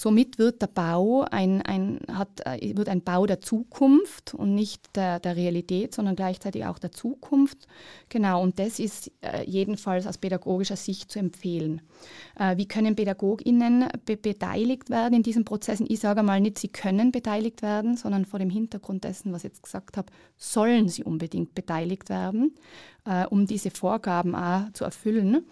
Somit 0.00 0.38
wird 0.38 0.62
der 0.62 0.66
Bau 0.68 1.26
ein, 1.30 1.60
ein, 1.60 2.00
hat, 2.10 2.40
äh, 2.46 2.74
wird 2.74 2.88
ein 2.88 3.02
Bau 3.02 3.26
der 3.26 3.42
Zukunft 3.42 4.32
und 4.32 4.54
nicht 4.54 4.96
der, 4.96 5.20
der 5.20 5.36
Realität, 5.36 5.94
sondern 5.94 6.16
gleichzeitig 6.16 6.64
auch 6.64 6.78
der 6.78 6.90
Zukunft. 6.90 7.68
Genau, 8.08 8.42
und 8.42 8.58
das 8.58 8.78
ist 8.78 9.12
äh, 9.20 9.44
jedenfalls 9.44 10.06
aus 10.06 10.16
pädagogischer 10.16 10.76
Sicht 10.76 11.12
zu 11.12 11.18
empfehlen. 11.18 11.82
Äh, 12.38 12.56
wie 12.56 12.66
können 12.66 12.96
PädagogInnen 12.96 13.88
be 14.06 14.16
beteiligt 14.16 14.88
werden 14.88 15.16
in 15.16 15.22
diesen 15.22 15.44
Prozessen? 15.44 15.84
Ich 15.86 16.00
sage 16.00 16.22
mal 16.22 16.40
nicht, 16.40 16.58
sie 16.58 16.68
können 16.68 17.12
beteiligt 17.12 17.60
werden, 17.60 17.98
sondern 17.98 18.24
vor 18.24 18.38
dem 18.38 18.48
Hintergrund 18.48 19.04
dessen, 19.04 19.34
was 19.34 19.44
ich 19.44 19.50
jetzt 19.50 19.62
gesagt 19.62 19.98
habe, 19.98 20.10
sollen 20.38 20.88
sie 20.88 21.04
unbedingt 21.04 21.54
beteiligt 21.54 22.08
werden, 22.08 22.54
um 23.28 23.46
diese 23.46 23.70
Vorgaben 23.70 24.34
auch 24.34 24.72
zu 24.72 24.84
erfüllen. 24.84 25.44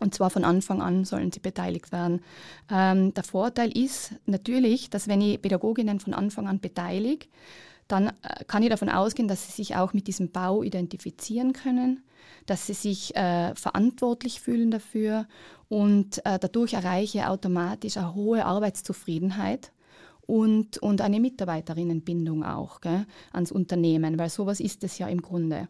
Und 0.00 0.14
zwar 0.14 0.30
von 0.30 0.44
Anfang 0.44 0.82
an 0.82 1.04
sollen 1.04 1.32
sie 1.32 1.40
beteiligt 1.40 1.90
werden. 1.90 2.22
Ähm, 2.70 3.14
der 3.14 3.24
Vorteil 3.24 3.76
ist 3.76 4.14
natürlich, 4.26 4.90
dass 4.90 5.08
wenn 5.08 5.22
ich 5.22 5.40
Pädagoginnen 5.40 6.00
von 6.00 6.12
Anfang 6.12 6.46
an 6.46 6.60
beteilige, 6.60 7.26
dann 7.88 8.08
äh, 8.08 8.44
kann 8.46 8.62
ich 8.62 8.68
davon 8.68 8.90
ausgehen, 8.90 9.28
dass 9.28 9.46
sie 9.46 9.52
sich 9.52 9.76
auch 9.76 9.92
mit 9.92 10.06
diesem 10.06 10.30
Bau 10.30 10.62
identifizieren 10.62 11.52
können, 11.52 12.02
dass 12.44 12.66
sie 12.66 12.74
sich 12.74 13.16
äh, 13.16 13.54
verantwortlich 13.54 14.40
fühlen 14.40 14.70
dafür 14.70 15.26
und 15.68 16.24
äh, 16.26 16.38
dadurch 16.38 16.74
erreiche 16.74 17.18
ich 17.18 17.24
automatisch 17.24 17.96
eine 17.96 18.14
hohe 18.14 18.44
Arbeitszufriedenheit 18.44 19.72
und, 20.26 20.78
und 20.78 21.00
eine 21.00 21.20
Mitarbeiterinnenbindung 21.20 22.44
auch 22.44 22.80
gell, 22.80 23.06
ans 23.32 23.52
Unternehmen, 23.52 24.18
weil 24.18 24.28
sowas 24.28 24.60
ist 24.60 24.84
es 24.84 24.98
ja 24.98 25.08
im 25.08 25.22
Grunde. 25.22 25.68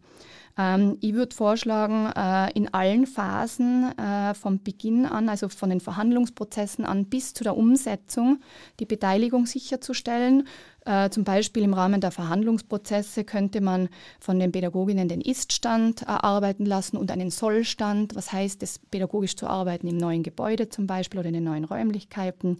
Ähm, 0.58 0.96
ich 1.00 1.14
würde 1.14 1.34
vorschlagen, 1.34 2.06
äh, 2.16 2.50
in 2.52 2.72
allen 2.72 3.06
Phasen 3.06 3.96
äh, 3.98 4.34
vom 4.34 4.62
Beginn 4.62 5.06
an, 5.06 5.28
also 5.28 5.48
von 5.48 5.70
den 5.70 5.80
Verhandlungsprozessen 5.80 6.84
an 6.84 7.06
bis 7.06 7.34
zu 7.34 7.44
der 7.44 7.56
Umsetzung, 7.56 8.40
die 8.80 8.86
Beteiligung 8.86 9.46
sicherzustellen. 9.46 10.46
Äh, 10.86 11.10
zum 11.10 11.24
Beispiel 11.24 11.64
im 11.64 11.74
Rahmen 11.74 12.00
der 12.00 12.12
Verhandlungsprozesse 12.12 13.24
könnte 13.24 13.60
man 13.60 13.88
von 14.20 14.38
den 14.38 14.52
Pädagoginnen 14.52 15.08
den 15.08 15.20
Ist-Stand 15.20 16.02
erarbeiten 16.02 16.64
lassen 16.64 16.96
und 16.96 17.10
einen 17.10 17.30
Soll-Stand. 17.30 18.14
Was 18.14 18.32
heißt 18.32 18.62
es, 18.62 18.78
pädagogisch 18.78 19.34
zu 19.34 19.48
arbeiten 19.48 19.88
im 19.88 19.96
neuen 19.96 20.22
Gebäude 20.22 20.68
zum 20.68 20.86
Beispiel 20.86 21.18
oder 21.18 21.28
in 21.28 21.34
den 21.34 21.44
neuen 21.44 21.64
Räumlichkeiten? 21.64 22.58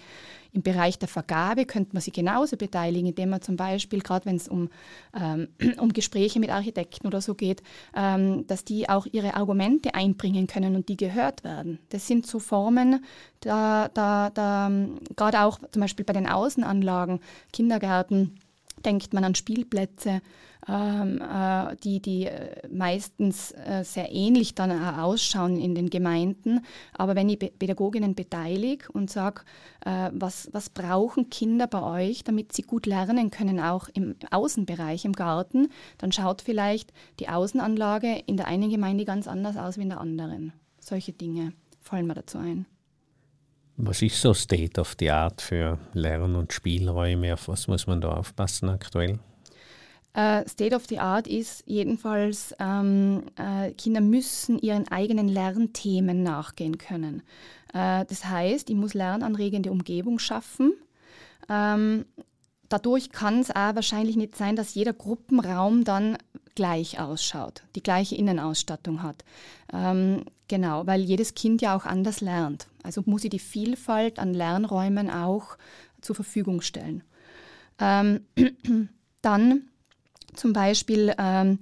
Im 0.52 0.62
Bereich 0.62 0.98
der 0.98 1.06
Vergabe 1.06 1.66
könnte 1.66 1.90
man 1.92 2.00
sich 2.00 2.14
genauso 2.14 2.56
beteiligen, 2.56 3.06
indem 3.06 3.30
man 3.30 3.42
zum 3.42 3.56
Beispiel, 3.56 4.00
gerade 4.00 4.26
wenn 4.26 4.36
es 4.36 4.48
um, 4.48 4.70
ähm, 5.14 5.48
um 5.78 5.92
Gespräche 5.92 6.40
mit 6.40 6.50
Architekten 6.50 7.06
oder 7.06 7.20
so 7.20 7.36
geht, 7.36 7.62
ähm, 7.94 8.46
dass 8.46 8.64
die 8.64 8.88
auch 8.88 9.06
ihre 9.10 9.34
Argumente 9.34 9.94
einbringen 9.94 10.46
können 10.46 10.76
und 10.76 10.88
die 10.88 10.96
gehört 10.96 11.44
werden. 11.44 11.78
Das 11.90 12.06
sind 12.06 12.26
so 12.26 12.38
Formen, 12.38 13.04
da, 13.40 13.88
da, 13.94 14.30
da 14.30 14.70
gerade 15.16 15.40
auch 15.40 15.58
zum 15.70 15.80
Beispiel 15.80 16.04
bei 16.04 16.12
den 16.12 16.28
Außenanlagen, 16.28 17.20
Kindergärten, 17.52 18.38
denkt 18.86 19.12
man 19.12 19.24
an 19.24 19.34
Spielplätze, 19.34 20.22
ähm, 20.68 21.20
äh, 21.20 21.76
die, 21.84 22.00
die 22.00 22.26
äh, 22.26 22.66
meistens 22.68 23.52
äh, 23.52 23.84
sehr 23.84 24.12
ähnlich 24.12 24.54
dann 24.54 24.70
äh, 24.70 25.00
ausschauen 25.00 25.58
in 25.58 25.74
den 25.74 25.90
Gemeinden. 25.90 26.64
Aber 26.94 27.14
wenn 27.14 27.28
ich 27.28 27.38
Pädagoginnen 27.38 28.14
beteilige 28.14 28.90
und 28.92 29.10
sage, 29.10 29.42
äh, 29.84 30.10
was, 30.12 30.48
was 30.52 30.70
brauchen 30.70 31.30
Kinder 31.30 31.66
bei 31.66 31.82
euch, 31.82 32.24
damit 32.24 32.52
sie 32.52 32.62
gut 32.62 32.86
lernen 32.86 33.30
können, 33.30 33.60
auch 33.60 33.88
im 33.92 34.16
Außenbereich, 34.30 35.04
im 35.04 35.12
Garten, 35.12 35.68
dann 35.98 36.12
schaut 36.12 36.42
vielleicht 36.42 36.92
die 37.20 37.28
Außenanlage 37.28 38.22
in 38.26 38.36
der 38.36 38.48
einen 38.48 38.70
Gemeinde 38.70 39.04
ganz 39.04 39.28
anders 39.28 39.56
aus 39.56 39.76
wie 39.76 39.82
in 39.82 39.90
der 39.90 40.00
anderen. 40.00 40.52
Solche 40.80 41.12
Dinge 41.12 41.52
fallen 41.80 42.06
mir 42.06 42.14
dazu 42.14 42.38
ein. 42.38 42.66
Was 43.78 44.00
ist 44.00 44.20
so 44.20 44.32
State 44.32 44.80
of 44.80 44.96
the 44.98 45.10
Art 45.10 45.42
für 45.42 45.78
Lern- 45.92 46.34
und 46.34 46.52
Spielräume? 46.52 47.34
Auf 47.34 47.48
was 47.48 47.68
muss 47.68 47.86
man 47.86 48.00
da 48.00 48.08
aufpassen 48.08 48.70
aktuell? 48.70 49.18
Uh, 50.16 50.48
State 50.48 50.74
of 50.74 50.86
the 50.86 50.98
Art 50.98 51.26
ist 51.26 51.62
jedenfalls, 51.66 52.54
ähm, 52.58 53.24
äh, 53.36 53.72
Kinder 53.72 54.00
müssen 54.00 54.58
ihren 54.58 54.88
eigenen 54.88 55.28
Lernthemen 55.28 56.22
nachgehen 56.22 56.78
können. 56.78 57.22
Äh, 57.74 58.06
das 58.06 58.24
heißt, 58.24 58.70
ich 58.70 58.76
muss 58.76 58.94
lernanregende 58.94 59.70
Umgebung 59.70 60.18
schaffen. 60.18 60.72
Ähm, 61.50 62.06
dadurch 62.68 63.10
kann 63.10 63.40
es 63.40 63.50
auch 63.50 63.74
wahrscheinlich 63.74 64.16
nicht 64.16 64.36
sein, 64.36 64.56
dass 64.56 64.74
jeder 64.74 64.92
Gruppenraum 64.92 65.84
dann 65.84 66.18
gleich 66.54 66.98
ausschaut, 66.98 67.62
die 67.74 67.82
gleiche 67.82 68.16
Innenausstattung 68.16 69.02
hat. 69.02 69.24
Ähm, 69.72 70.24
genau, 70.48 70.86
weil 70.86 71.02
jedes 71.02 71.34
Kind 71.34 71.62
ja 71.62 71.76
auch 71.76 71.84
anders 71.84 72.20
lernt. 72.20 72.68
Also 72.82 73.02
muss 73.06 73.24
ich 73.24 73.30
die 73.30 73.38
Vielfalt 73.38 74.18
an 74.18 74.34
Lernräumen 74.34 75.10
auch 75.10 75.58
zur 76.00 76.16
Verfügung 76.16 76.62
stellen. 76.62 77.02
Ähm, 77.78 78.20
dann 79.22 79.62
zum 80.34 80.52
Beispiel 80.52 81.14
ähm, 81.18 81.58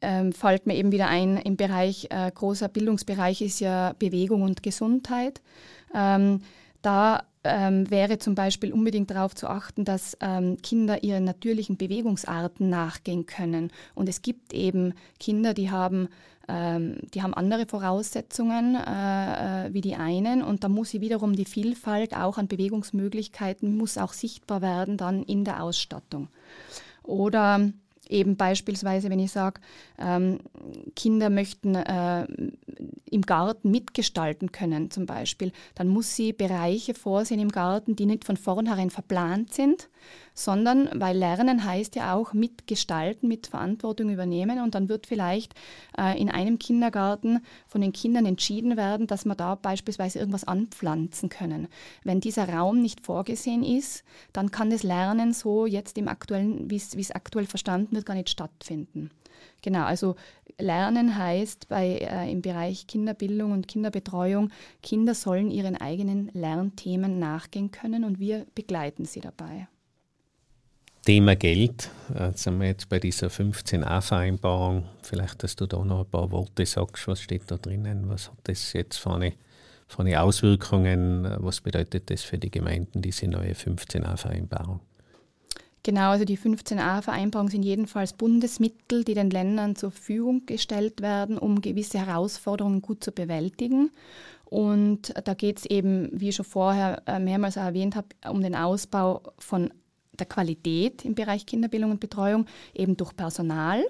ähm, 0.00 0.32
fällt 0.32 0.66
mir 0.66 0.76
eben 0.76 0.92
wieder 0.92 1.08
ein, 1.08 1.36
im 1.36 1.56
Bereich, 1.56 2.08
äh, 2.10 2.30
großer 2.32 2.68
Bildungsbereich 2.68 3.40
ist 3.40 3.60
ja 3.60 3.94
Bewegung 3.98 4.42
und 4.42 4.62
Gesundheit. 4.62 5.40
Da 6.82 7.24
ähm, 7.44 7.90
wäre 7.90 8.18
zum 8.18 8.34
Beispiel 8.34 8.72
unbedingt 8.72 9.10
darauf 9.10 9.34
zu 9.34 9.48
achten, 9.48 9.84
dass 9.84 10.16
ähm, 10.20 10.58
Kinder 10.62 11.02
ihren 11.02 11.24
natürlichen 11.24 11.76
Bewegungsarten 11.76 12.68
nachgehen 12.68 13.26
können. 13.26 13.70
Und 13.94 14.08
es 14.08 14.22
gibt 14.22 14.52
eben 14.52 14.94
Kinder, 15.18 15.54
die 15.54 15.70
haben, 15.70 16.08
ähm, 16.48 16.98
die 17.14 17.22
haben 17.22 17.34
andere 17.34 17.66
Voraussetzungen 17.66 18.74
äh, 18.74 19.66
äh, 19.66 19.74
wie 19.74 19.80
die 19.80 19.96
einen. 19.96 20.42
Und 20.42 20.64
da 20.64 20.68
muss 20.68 20.90
sie 20.90 21.00
wiederum 21.00 21.34
die 21.34 21.44
Vielfalt 21.44 22.14
auch 22.14 22.38
an 22.38 22.48
Bewegungsmöglichkeiten, 22.48 23.76
muss 23.76 23.98
auch 23.98 24.12
sichtbar 24.12 24.62
werden 24.62 24.96
dann 24.96 25.22
in 25.22 25.44
der 25.44 25.62
Ausstattung. 25.62 26.28
Oder 27.02 27.72
Eben 28.08 28.36
beispielsweise, 28.36 29.10
wenn 29.10 29.18
ich 29.18 29.32
sage, 29.32 29.60
ähm, 29.98 30.38
Kinder 30.96 31.30
möchten 31.30 31.74
äh, 31.74 32.26
im 33.10 33.22
Garten 33.22 33.70
mitgestalten 33.70 34.52
können 34.52 34.90
zum 34.90 35.06
Beispiel, 35.06 35.52
dann 35.74 35.88
muss 35.88 36.14
sie 36.16 36.32
Bereiche 36.32 36.94
vorsehen 36.94 37.40
im 37.40 37.50
Garten, 37.50 37.96
die 37.96 38.06
nicht 38.06 38.24
von 38.24 38.36
vornherein 38.36 38.90
verplant 38.90 39.52
sind, 39.52 39.88
sondern 40.34 40.88
weil 40.94 41.16
Lernen 41.16 41.64
heißt 41.64 41.96
ja 41.96 42.14
auch 42.14 42.32
mitgestalten, 42.32 43.28
mit 43.28 43.48
Verantwortung 43.48 44.10
übernehmen 44.10 44.60
und 44.60 44.74
dann 44.74 44.88
wird 44.88 45.06
vielleicht 45.06 45.54
äh, 45.98 46.20
in 46.20 46.30
einem 46.30 46.58
Kindergarten 46.58 47.40
von 47.66 47.80
den 47.80 47.92
Kindern 47.92 48.26
entschieden 48.26 48.76
werden, 48.76 49.06
dass 49.06 49.24
man 49.24 49.36
da 49.36 49.54
beispielsweise 49.54 50.18
irgendwas 50.18 50.44
anpflanzen 50.44 51.28
können. 51.28 51.68
Wenn 52.04 52.20
dieser 52.20 52.48
Raum 52.48 52.80
nicht 52.80 53.00
vorgesehen 53.00 53.62
ist, 53.64 54.04
dann 54.32 54.50
kann 54.50 54.70
das 54.70 54.82
Lernen 54.82 55.32
so 55.32 55.66
jetzt 55.66 55.98
im 55.98 56.08
aktuellen, 56.08 56.70
wie 56.70 56.76
es 56.76 57.10
aktuell 57.10 57.46
verstanden 57.46 57.96
wird, 57.96 58.06
gar 58.06 58.14
nicht 58.14 58.30
stattfinden. 58.30 59.10
Genau, 59.62 59.84
also 59.84 60.14
Lernen 60.58 61.16
heißt 61.16 61.68
bei, 61.68 61.98
äh, 61.98 62.30
im 62.30 62.42
Bereich 62.42 62.86
Kinderbildung 62.86 63.52
und 63.52 63.68
Kinderbetreuung, 63.68 64.50
Kinder 64.82 65.14
sollen 65.14 65.50
ihren 65.50 65.76
eigenen 65.76 66.30
Lernthemen 66.32 67.18
nachgehen 67.18 67.70
können 67.70 68.04
und 68.04 68.18
wir 68.18 68.46
begleiten 68.54 69.04
sie 69.04 69.20
dabei. 69.20 69.68
Thema 71.08 71.36
Geld, 71.36 71.90
jetzt 72.18 72.42
sind 72.42 72.60
wir 72.60 72.66
jetzt 72.66 72.90
bei 72.90 72.98
dieser 72.98 73.28
15a-Vereinbarung. 73.28 74.84
Vielleicht, 75.00 75.42
dass 75.42 75.56
du 75.56 75.64
da 75.64 75.82
noch 75.82 76.00
ein 76.00 76.10
paar 76.10 76.30
Worte 76.30 76.66
sagst, 76.66 77.08
was 77.08 77.22
steht 77.22 77.50
da 77.50 77.56
drinnen, 77.56 78.10
was 78.10 78.28
hat 78.28 78.36
das 78.42 78.74
jetzt 78.74 78.98
für 78.98 79.14
eine, 79.14 79.32
für 79.86 80.00
eine 80.00 80.20
Auswirkungen, 80.20 81.26
was 81.38 81.62
bedeutet 81.62 82.10
das 82.10 82.24
für 82.24 82.36
die 82.36 82.50
Gemeinden, 82.50 83.00
diese 83.00 83.26
neue 83.26 83.54
15a-Vereinbarung? 83.54 84.80
Genau, 85.82 86.10
also 86.10 86.26
die 86.26 86.36
15a-Vereinbarung 86.36 87.48
sind 87.48 87.62
jedenfalls 87.62 88.12
Bundesmittel, 88.12 89.02
die 89.02 89.14
den 89.14 89.30
Ländern 89.30 89.76
zur 89.76 89.92
Verfügung 89.92 90.44
gestellt 90.44 91.00
werden, 91.00 91.38
um 91.38 91.62
gewisse 91.62 92.04
Herausforderungen 92.06 92.82
gut 92.82 93.02
zu 93.02 93.12
bewältigen. 93.12 93.92
Und 94.44 95.14
da 95.24 95.32
geht 95.32 95.60
es 95.60 95.64
eben, 95.64 96.10
wie 96.12 96.28
ich 96.28 96.36
schon 96.36 96.44
vorher 96.44 97.02
äh, 97.06 97.18
mehrmals 97.18 97.56
erwähnt 97.56 97.96
habe, 97.96 98.08
um 98.28 98.42
den 98.42 98.54
Ausbau 98.54 99.22
von 99.38 99.70
der 100.18 100.26
Qualität 100.26 101.04
im 101.04 101.14
Bereich 101.14 101.46
Kinderbildung 101.46 101.92
und 101.92 102.00
Betreuung, 102.00 102.46
eben 102.74 102.96
durch 102.96 103.16
Personal. 103.16 103.84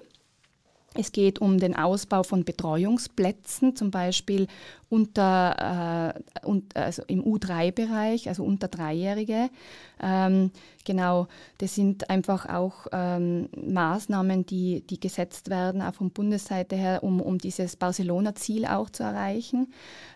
Es 0.95 1.11
geht 1.11 1.39
um 1.39 1.59
den 1.59 1.75
Ausbau 1.75 2.23
von 2.23 2.43
Betreuungsplätzen, 2.43 3.75
zum 3.75 3.91
Beispiel 3.91 4.47
unter, 4.89 6.13
äh, 6.41 6.45
und, 6.45 6.75
also 6.75 7.03
im 7.07 7.23
U3-Bereich, 7.23 8.27
also 8.27 8.43
unter 8.43 8.67
Dreijährige. 8.67 9.49
Ähm, 10.01 10.51
genau, 10.83 11.27
das 11.59 11.75
sind 11.75 12.09
einfach 12.09 12.47
auch 12.47 12.87
ähm, 12.91 13.49
Maßnahmen, 13.55 14.45
die, 14.45 14.81
die 14.81 14.99
gesetzt 14.99 15.49
werden, 15.49 15.81
auch 15.81 15.93
von 15.93 16.09
Bundesseite 16.09 16.75
her, 16.75 17.03
um, 17.03 17.21
um 17.21 17.37
dieses 17.37 17.75
Barcelona-Ziel 17.75 18.65
auch 18.65 18.89
zu 18.89 19.03
erreichen. 19.03 19.71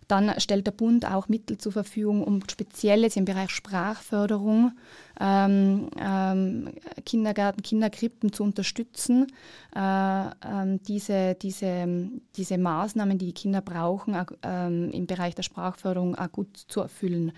Dann 0.07 0.39
stellt 0.39 0.67
der 0.67 0.71
Bund 0.71 1.09
auch 1.09 1.29
Mittel 1.29 1.57
zur 1.57 1.71
Verfügung, 1.71 2.23
um 2.23 2.41
spezielles 2.49 3.15
im 3.15 3.25
Bereich 3.25 3.51
Sprachförderung 3.51 4.73
ähm, 5.19 5.89
ähm, 5.99 6.69
Kindergarten, 7.05 7.61
Kinderkrippen 7.61 8.33
zu 8.33 8.43
unterstützen, 8.43 9.27
äh, 9.75 10.27
äh, 10.27 10.79
diese, 10.87 11.35
diese, 11.35 12.09
diese 12.35 12.57
Maßnahmen, 12.57 13.17
die 13.17 13.27
die 13.27 13.33
Kinder 13.33 13.61
brauchen, 13.61 14.15
äh, 14.15 14.62
im 14.67 15.07
Bereich 15.07 15.35
der 15.35 15.43
Sprachförderung 15.43 16.15
auch 16.15 16.31
gut 16.31 16.57
zu 16.57 16.81
erfüllen. 16.81 17.31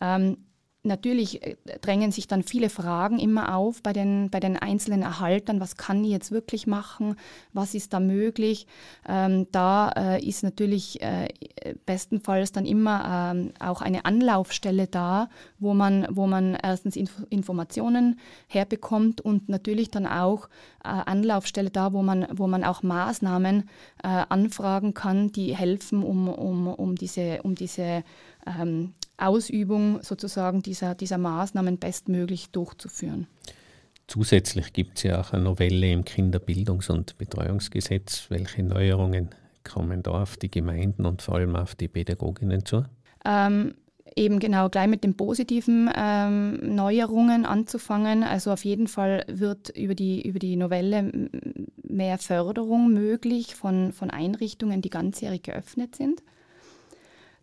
Ähm, 0.00 0.38
natürlich 0.86 1.42
äh, 1.42 1.56
drängen 1.80 2.12
sich 2.12 2.26
dann 2.26 2.42
viele 2.42 2.70
Fragen 2.70 3.18
immer 3.18 3.54
auf 3.54 3.82
bei 3.82 3.92
den, 3.92 4.30
bei 4.30 4.40
den 4.40 4.56
einzelnen 4.56 5.02
Erhaltern. 5.02 5.60
Was 5.60 5.76
kann 5.76 6.04
ich 6.04 6.10
jetzt 6.10 6.30
wirklich 6.30 6.66
machen? 6.66 7.16
Was 7.52 7.74
ist 7.74 7.92
da 7.92 8.00
möglich? 8.00 8.66
Ähm, 9.08 9.46
da 9.52 9.90
äh, 9.90 10.24
ist 10.26 10.42
natürlich 10.42 11.02
äh, 11.02 11.28
bestenfalls 11.84 12.52
dann 12.52 12.64
immer 12.64 13.32
ähm, 13.34 13.52
auch 13.58 13.82
eine 13.82 14.04
Anlaufstelle 14.04 14.86
da, 14.86 15.28
wo 15.58 15.74
man, 15.74 16.06
wo 16.10 16.26
man 16.26 16.56
erstens 16.62 16.96
Inf 16.96 17.24
Informationen 17.30 18.18
herbekommt 18.46 19.20
und 19.20 19.48
natürlich 19.48 19.90
dann 19.90 20.06
auch 20.06 20.48
äh, 20.84 20.88
Anlaufstelle 20.88 21.70
da, 21.70 21.92
wo 21.92 22.02
man, 22.02 22.26
wo 22.32 22.46
man 22.46 22.64
auch 22.64 22.82
Maßnahmen 22.82 23.68
äh, 24.02 24.08
anfragen 24.28 24.94
kann, 24.94 25.32
die 25.32 25.56
helfen, 25.56 26.02
um, 26.02 26.28
um, 26.28 26.68
um 26.68 26.94
diese, 26.94 27.42
um 27.42 27.54
diese 27.54 28.04
ähm, 28.46 28.94
Ausübung 29.16 30.02
sozusagen 30.02 30.62
dieser, 30.62 30.94
dieser 30.94 31.18
Maßnahmen 31.18 31.78
bestmöglich 31.78 32.50
durchzuführen. 32.50 33.26
Zusätzlich 34.06 34.72
gibt 34.72 34.98
es 34.98 35.02
ja 35.02 35.20
auch 35.20 35.32
eine 35.32 35.42
Novelle 35.42 35.90
im 35.90 36.04
Kinderbildungs- 36.04 36.90
und 36.90 37.18
Betreuungsgesetz. 37.18 38.26
Welche 38.28 38.62
Neuerungen 38.62 39.30
kommen 39.64 40.02
da 40.02 40.22
auf 40.22 40.36
die 40.36 40.50
Gemeinden 40.50 41.06
und 41.06 41.22
vor 41.22 41.36
allem 41.36 41.56
auf 41.56 41.74
die 41.74 41.88
Pädagoginnen 41.88 42.64
zu? 42.64 42.84
Ähm, 43.24 43.74
eben 44.14 44.38
genau 44.38 44.68
gleich 44.68 44.86
mit 44.86 45.02
den 45.02 45.16
positiven 45.16 45.90
ähm, 45.96 46.74
Neuerungen 46.74 47.44
anzufangen. 47.44 48.22
Also 48.22 48.52
auf 48.52 48.64
jeden 48.64 48.86
Fall 48.86 49.24
wird 49.28 49.70
über 49.70 49.96
die, 49.96 50.22
über 50.22 50.38
die 50.38 50.56
Novelle 50.56 51.30
mehr 51.82 52.18
Förderung 52.18 52.92
möglich 52.92 53.56
von, 53.56 53.92
von 53.92 54.10
Einrichtungen, 54.10 54.82
die 54.82 54.90
ganzjährig 54.90 55.42
geöffnet 55.42 55.96
sind. 55.96 56.22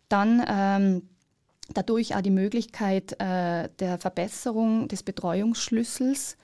Dann 0.08 0.44
ähm, 0.46 1.08
dadurch 1.72 2.14
auch 2.14 2.20
die 2.20 2.30
Möglichkeit 2.30 3.12
äh, 3.20 3.68
der 3.78 3.98
Verbesserung 3.98 4.88
des 4.88 5.02
Betreuungsschlüssels, 5.02 6.36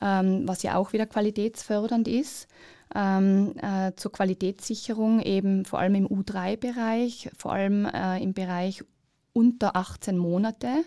ähm, 0.00 0.46
was 0.46 0.62
ja 0.62 0.76
auch 0.76 0.92
wieder 0.92 1.06
qualitätsfördernd 1.06 2.08
ist. 2.08 2.48
Ähm, 2.94 3.54
äh, 3.60 3.92
zur 3.96 4.12
Qualitätssicherung 4.12 5.20
eben 5.20 5.66
vor 5.66 5.78
allem 5.78 5.94
im 5.94 6.08
U3-Bereich, 6.08 7.30
vor 7.36 7.52
allem 7.52 7.84
äh, 7.84 8.22
im 8.22 8.32
Bereich 8.32 8.82
unter 9.34 9.76
18 9.76 10.16
Monate. 10.16 10.84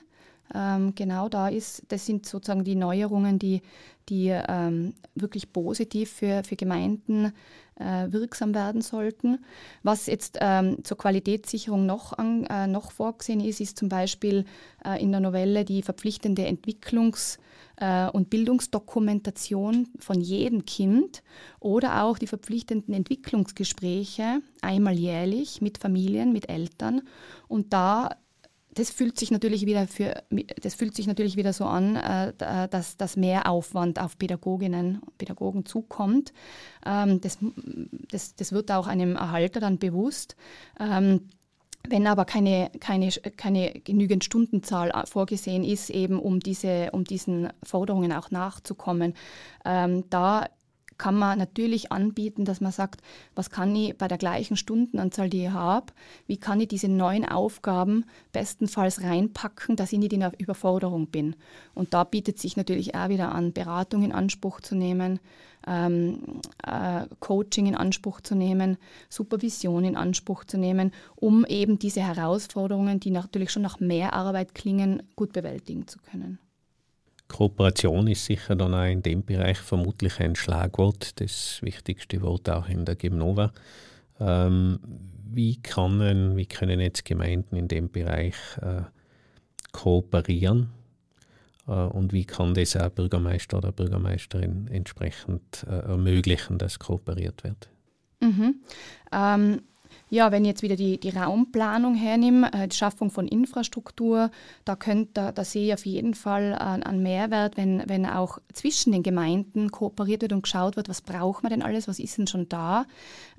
Ähm, 0.53 0.93
genau 0.95 1.29
da 1.29 1.47
ist, 1.47 1.83
das 1.89 2.05
sind 2.05 2.25
sozusagen 2.25 2.63
die 2.63 2.75
Neuerungen, 2.75 3.39
die, 3.39 3.61
die 4.09 4.27
ähm, 4.29 4.93
wirklich 5.15 5.53
positiv 5.53 6.11
für, 6.11 6.43
für 6.43 6.55
Gemeinden 6.55 7.33
äh, 7.75 8.11
wirksam 8.11 8.53
werden 8.53 8.81
sollten. 8.81 9.39
Was 9.83 10.05
jetzt 10.07 10.37
ähm, 10.41 10.83
zur 10.83 10.97
Qualitätssicherung 10.97 11.85
noch, 11.85 12.13
an, 12.13 12.45
äh, 12.45 12.67
noch 12.67 12.91
vorgesehen 12.91 13.39
ist, 13.39 13.61
ist 13.61 13.77
zum 13.77 13.89
Beispiel 13.89 14.45
äh, 14.85 15.01
in 15.01 15.11
der 15.11 15.21
Novelle 15.21 15.65
die 15.65 15.81
verpflichtende 15.81 16.45
Entwicklungs- 16.47 17.39
äh, 17.77 18.09
und 18.09 18.29
Bildungsdokumentation 18.29 19.87
von 19.99 20.21
jedem 20.21 20.65
Kind 20.65 21.23
oder 21.59 22.03
auch 22.03 22.17
die 22.17 22.27
verpflichtenden 22.27 22.93
Entwicklungsgespräche 22.93 24.41
einmal 24.61 24.97
jährlich 24.97 25.61
mit 25.61 25.77
Familien, 25.77 26.31
mit 26.31 26.49
Eltern. 26.49 27.01
Und 27.47 27.73
da 27.73 28.11
das 28.73 28.89
fühlt 28.89 29.19
sich 29.19 29.31
natürlich 29.31 29.65
wieder 29.65 29.87
für 29.87 30.23
das 30.61 30.75
fühlt 30.75 30.95
sich 30.95 31.07
natürlich 31.07 31.35
wieder 31.35 31.53
so 31.53 31.65
an, 31.65 31.95
äh, 31.95 32.33
dass, 32.69 32.97
dass 32.97 33.17
mehr 33.17 33.49
Aufwand 33.49 33.99
auf 33.99 34.17
Pädagoginnen 34.17 35.01
Pädagogen 35.17 35.65
zukommt. 35.65 36.33
Ähm, 36.85 37.19
das, 37.21 37.37
das, 38.11 38.35
das 38.35 38.51
wird 38.51 38.71
auch 38.71 38.87
einem 38.87 39.15
Erhalter 39.15 39.59
dann 39.59 39.77
bewusst. 39.77 40.35
Ähm, 40.79 41.29
wenn 41.89 42.07
aber 42.07 42.25
keine, 42.25 42.71
keine, 42.79 43.09
keine 43.09 43.71
genügend 43.71 44.23
Stundenzahl 44.23 44.91
vorgesehen 45.05 45.63
ist, 45.63 45.89
eben 45.89 46.19
um, 46.19 46.39
diese, 46.39 46.91
um 46.91 47.03
diesen 47.03 47.49
Forderungen 47.63 48.13
auch 48.13 48.29
nachzukommen, 48.29 49.15
ähm, 49.65 50.03
da 50.09 50.47
kann 51.01 51.17
man 51.17 51.39
natürlich 51.39 51.91
anbieten, 51.91 52.45
dass 52.45 52.61
man 52.61 52.71
sagt, 52.71 53.01
was 53.33 53.49
kann 53.49 53.75
ich 53.75 53.97
bei 53.97 54.07
der 54.07 54.19
gleichen 54.19 54.55
Stundenanzahl, 54.55 55.31
die 55.31 55.45
ich 55.45 55.49
habe, 55.49 55.87
wie 56.27 56.37
kann 56.37 56.61
ich 56.61 56.67
diese 56.67 56.89
neuen 56.89 57.25
Aufgaben 57.25 58.05
bestenfalls 58.31 59.01
reinpacken, 59.01 59.75
dass 59.75 59.91
ich 59.91 59.97
nicht 59.97 60.13
in 60.13 60.19
der 60.19 60.33
Überforderung 60.37 61.07
bin. 61.07 61.35
Und 61.73 61.95
da 61.95 62.03
bietet 62.03 62.37
sich 62.37 62.55
natürlich 62.55 62.93
auch 62.93 63.09
wieder 63.09 63.31
an, 63.31 63.51
Beratung 63.51 64.03
in 64.03 64.11
Anspruch 64.11 64.61
zu 64.61 64.75
nehmen, 64.75 65.19
ähm, 65.65 66.39
äh, 66.63 67.07
Coaching 67.19 67.65
in 67.65 67.75
Anspruch 67.75 68.21
zu 68.21 68.35
nehmen, 68.35 68.77
Supervision 69.09 69.83
in 69.83 69.95
Anspruch 69.97 70.43
zu 70.43 70.59
nehmen, 70.59 70.91
um 71.15 71.45
eben 71.45 71.79
diese 71.79 72.01
Herausforderungen, 72.01 72.99
die 72.99 73.09
natürlich 73.09 73.49
schon 73.49 73.63
nach 73.63 73.79
mehr 73.79 74.13
Arbeit 74.13 74.53
klingen, 74.53 75.01
gut 75.15 75.33
bewältigen 75.33 75.87
zu 75.87 75.97
können. 75.97 76.37
Kooperation 77.31 78.07
ist 78.07 78.25
sicher 78.25 78.55
dann 78.55 78.73
auch 78.73 78.85
in 78.85 79.01
dem 79.01 79.23
Bereich 79.23 79.57
vermutlich 79.57 80.19
ein 80.19 80.35
Schlagwort, 80.35 81.19
das 81.21 81.59
wichtigste 81.61 82.21
Wort 82.21 82.49
auch 82.49 82.67
in 82.67 82.83
der 82.83 82.95
Gimnova. 82.95 83.53
Ähm, 84.19 84.79
wie, 85.33 85.55
kann, 85.61 86.35
wie 86.35 86.45
können 86.45 86.81
jetzt 86.81 87.05
Gemeinden 87.05 87.55
in 87.55 87.67
dem 87.69 87.89
Bereich 87.89 88.35
äh, 88.61 88.81
kooperieren? 89.71 90.71
Äh, 91.67 91.71
und 91.71 92.11
wie 92.11 92.25
kann 92.25 92.53
das 92.53 92.75
auch 92.75 92.89
Bürgermeister 92.89 93.57
oder 93.57 93.71
Bürgermeisterin 93.71 94.67
entsprechend 94.67 95.65
äh, 95.69 95.79
ermöglichen, 95.87 96.57
dass 96.57 96.79
kooperiert 96.79 97.45
wird? 97.45 97.69
Mhm. 98.19 98.55
Ähm, 99.11 99.61
ja, 100.11 100.29
wenn 100.29 100.43
ich 100.43 100.49
jetzt 100.49 100.61
wieder 100.61 100.75
die, 100.75 100.99
die 100.99 101.09
Raumplanung 101.09 101.95
hernehme, 101.95 102.51
äh, 102.53 102.67
die 102.67 102.75
Schaffung 102.75 103.09
von 103.09 103.29
Infrastruktur, 103.29 104.29
da, 104.65 104.75
könnt, 104.75 105.15
da, 105.15 105.31
da 105.31 105.45
sehe 105.45 105.67
ich 105.67 105.73
auf 105.73 105.85
jeden 105.85 106.15
Fall 106.15 106.53
einen, 106.53 106.83
einen 106.83 107.01
Mehrwert, 107.01 107.55
wenn, 107.55 107.81
wenn 107.87 108.05
auch 108.05 108.37
zwischen 108.51 108.91
den 108.91 109.03
Gemeinden 109.03 109.71
kooperiert 109.71 110.21
wird 110.21 110.33
und 110.33 110.43
geschaut 110.43 110.75
wird, 110.75 110.89
was 110.89 111.01
braucht 111.01 111.43
man 111.43 111.49
denn 111.49 111.61
alles, 111.61 111.87
was 111.87 111.97
ist 111.97 112.17
denn 112.17 112.27
schon 112.27 112.49
da. 112.49 112.85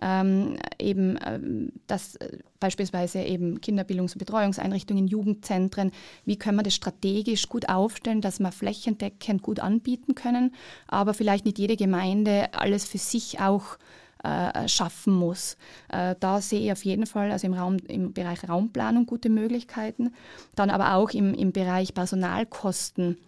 Ähm, 0.01 0.57
eben, 0.79 1.19
ähm, 1.27 1.73
das 1.89 2.17
äh, 2.17 2.39
beispielsweise 2.59 3.21
eben 3.21 3.59
Kinderbildungs- 3.59 4.15
und 4.15 4.21
Betreuungseinrichtungen, 4.21 5.07
Jugendzentren, 5.07 5.91
wie 6.25 6.39
können 6.39 6.57
wir 6.57 6.63
das 6.63 6.75
strategisch 6.75 7.51
gut 7.51 7.69
aufstellen, 7.69 8.23
dass 8.23 8.41
wir 8.41 8.51
flächendeckend 8.51 9.43
gut 9.43 9.61
anbieten 9.61 10.15
können, 10.15 10.55
aber 10.89 11.13
vielleicht 11.13 11.45
nicht 11.45 11.59
jede 11.59 11.77
Gemeinde 11.77 12.49
alles 12.55 12.87
für 12.87 12.99
sich 12.99 13.41
auch 13.41 13.77
äh, 14.23 14.69
schaffen 14.69 15.15
muss. 15.15 15.57
Äh, 15.89 16.15
da 16.21 16.41
sehe 16.41 16.61
ich 16.61 16.73
auf 16.73 16.85
jeden 16.85 17.07
Fall, 17.07 17.31
also 17.31 17.47
im, 17.47 17.55
Raum, 17.55 17.77
im 17.89 18.13
Bereich 18.13 18.49
Raumplanung 18.49 19.07
gute 19.07 19.29
Möglichkeiten. 19.29 20.13
Dann 20.55 20.71
aber 20.71 20.95
auch 20.95 21.11
im, 21.11 21.35
im 21.35 21.53
Bereich 21.53 21.95
Personalkosten. 21.95 23.19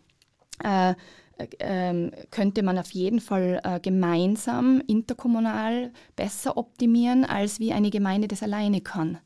Äh, 0.62 0.94
ähm, 1.58 2.12
könnte 2.30 2.62
man 2.62 2.78
auf 2.78 2.90
jeden 2.92 3.20
Fall 3.20 3.60
äh, 3.64 3.80
gemeinsam 3.80 4.82
interkommunal 4.86 5.92
besser 6.16 6.56
optimieren, 6.56 7.24
als 7.24 7.58
wie 7.58 7.72
eine 7.72 7.90
Gemeinde 7.90 8.28
das 8.28 8.42
alleine 8.42 8.80
kann. 8.80 9.18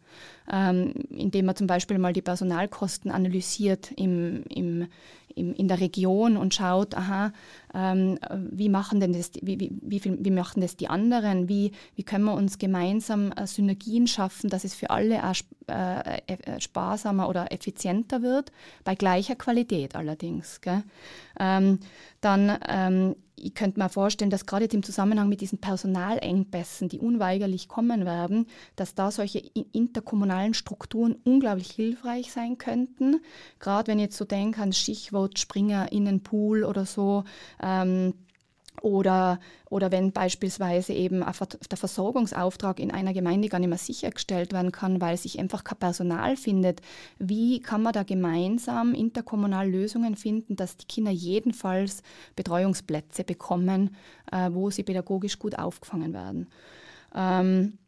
Ähm, 0.50 0.94
indem 1.10 1.46
man 1.46 1.56
zum 1.56 1.66
Beispiel 1.66 1.98
mal 1.98 2.14
die 2.14 2.22
Personalkosten 2.22 3.10
analysiert 3.10 3.92
im, 3.96 4.44
im, 4.48 4.88
im, 5.34 5.52
in 5.54 5.68
der 5.68 5.80
Region 5.80 6.38
und 6.38 6.54
schaut, 6.54 6.94
aha, 6.94 7.32
ähm, 7.74 8.18
wie, 8.50 8.68
machen 8.68 9.00
denn 9.00 9.12
das, 9.12 9.32
wie, 9.42 9.60
wie, 9.60 9.70
wie, 9.82 10.02
wie 10.04 10.30
machen 10.30 10.60
das 10.60 10.76
die 10.76 10.88
anderen, 10.88 11.48
wie, 11.48 11.72
wie 11.94 12.02
können 12.02 12.24
wir 12.24 12.34
uns 12.34 12.58
gemeinsam 12.58 13.32
äh, 13.32 13.46
Synergien 13.46 14.06
schaffen, 14.06 14.50
dass 14.50 14.64
es 14.64 14.74
für 14.74 14.90
alle 14.90 15.24
auch, 15.24 15.34
äh, 15.68 16.18
äh, 16.26 16.60
sparsamer 16.60 17.28
oder 17.28 17.52
effizienter 17.52 18.22
wird, 18.22 18.52
bei 18.84 18.94
gleicher 18.94 19.36
Qualität 19.36 19.96
allerdings. 19.96 20.60
Ähm, 21.38 21.78
dann 22.20 22.58
ähm, 22.68 23.14
ich 23.42 23.54
könnte 23.54 23.80
mir 23.80 23.88
vorstellen, 23.88 24.30
dass 24.30 24.46
gerade 24.46 24.66
im 24.66 24.82
Zusammenhang 24.82 25.28
mit 25.28 25.40
diesen 25.40 25.58
Personalengpässen, 25.58 26.88
die 26.88 26.98
unweigerlich 26.98 27.68
kommen 27.68 28.04
werden, 28.04 28.46
dass 28.76 28.94
da 28.94 29.10
solche 29.10 29.38
interkommunalen 29.38 30.54
Strukturen 30.54 31.16
unglaublich 31.24 31.70
hilfreich 31.70 32.32
sein 32.32 32.58
könnten. 32.58 33.20
Gerade 33.58 33.88
wenn 33.88 33.98
ich 33.98 34.06
jetzt 34.06 34.16
so 34.16 34.24
denke 34.24 34.62
an 34.62 34.72
Stichwort 34.72 35.38
Springer 35.38 35.92
in 35.92 36.04
den 36.04 36.22
Pool 36.22 36.64
oder 36.64 36.84
so. 36.86 37.24
Ähm, 37.62 38.14
oder, 38.82 39.40
oder 39.70 39.90
wenn 39.90 40.12
beispielsweise 40.12 40.92
eben 40.92 41.20
der 41.20 41.76
Versorgungsauftrag 41.76 42.80
in 42.80 42.90
einer 42.90 43.12
Gemeinde 43.12 43.48
gar 43.48 43.58
nicht 43.58 43.68
mehr 43.68 43.78
sichergestellt 43.78 44.52
werden 44.52 44.72
kann, 44.72 45.00
weil 45.00 45.16
sich 45.16 45.38
einfach 45.38 45.64
kein 45.64 45.78
Personal 45.78 46.36
findet, 46.36 46.80
wie 47.18 47.60
kann 47.60 47.82
man 47.82 47.92
da 47.92 48.02
gemeinsam 48.02 48.94
interkommunal 48.94 49.68
Lösungen 49.68 50.16
finden, 50.16 50.56
dass 50.56 50.76
die 50.76 50.86
Kinder 50.86 51.10
jedenfalls 51.10 52.02
Betreuungsplätze 52.36 53.24
bekommen, 53.24 53.96
äh, 54.30 54.50
wo 54.52 54.70
sie 54.70 54.82
pädagogisch 54.82 55.38
gut 55.38 55.58
aufgefangen 55.58 56.12
werden? 56.12 56.46
Ähm, 57.14 57.78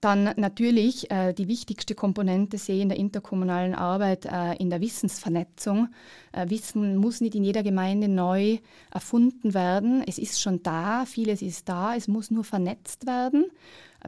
dann 0.00 0.30
natürlich 0.36 1.10
äh, 1.10 1.32
die 1.32 1.48
wichtigste 1.48 1.94
Komponente 1.94 2.56
sehe 2.56 2.76
ich 2.76 2.82
in 2.82 2.88
der 2.88 2.98
interkommunalen 2.98 3.74
Arbeit 3.74 4.26
äh, 4.26 4.54
in 4.54 4.70
der 4.70 4.80
Wissensvernetzung. 4.80 5.88
Äh, 6.32 6.48
Wissen 6.50 6.96
muss 6.96 7.20
nicht 7.20 7.34
in 7.34 7.42
jeder 7.42 7.64
Gemeinde 7.64 8.08
neu 8.08 8.58
erfunden 8.92 9.54
werden. 9.54 10.04
Es 10.06 10.18
ist 10.18 10.40
schon 10.40 10.62
da, 10.62 11.04
vieles 11.04 11.42
ist 11.42 11.68
da, 11.68 11.96
es 11.96 12.06
muss 12.06 12.30
nur 12.30 12.44
vernetzt 12.44 13.06
werden. 13.06 13.46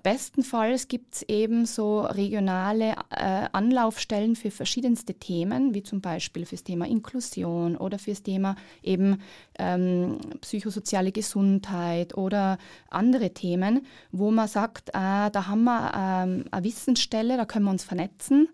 Bestenfalls 0.02 0.86
gibt 0.86 1.16
es 1.16 1.22
eben 1.22 1.66
so 1.66 2.02
regionale 2.02 2.94
äh, 3.10 3.48
Anlaufstellen 3.52 4.36
für 4.36 4.52
verschiedenste 4.52 5.14
Themen, 5.14 5.74
wie 5.74 5.82
zum 5.82 6.00
Beispiel 6.00 6.46
fürs 6.46 6.62
Thema 6.62 6.86
Inklusion 6.86 7.76
oder 7.76 7.98
fürs 7.98 8.22
Thema 8.22 8.54
eben 8.82 9.20
ähm, 9.58 10.18
psychosoziale 10.40 11.10
Gesundheit 11.10 12.16
oder 12.16 12.58
andere 12.88 13.30
Themen, 13.34 13.84
wo 14.12 14.30
man 14.30 14.46
sagt, 14.46 14.90
äh, 14.90 14.92
da 14.92 15.46
haben 15.48 15.64
wir 15.64 15.92
ähm, 15.94 16.44
eine 16.52 16.64
Wissensstelle, 16.64 17.36
da 17.36 17.44
können 17.44 17.64
wir 17.64 17.72
uns 17.72 17.82
vernetzen 17.82 18.48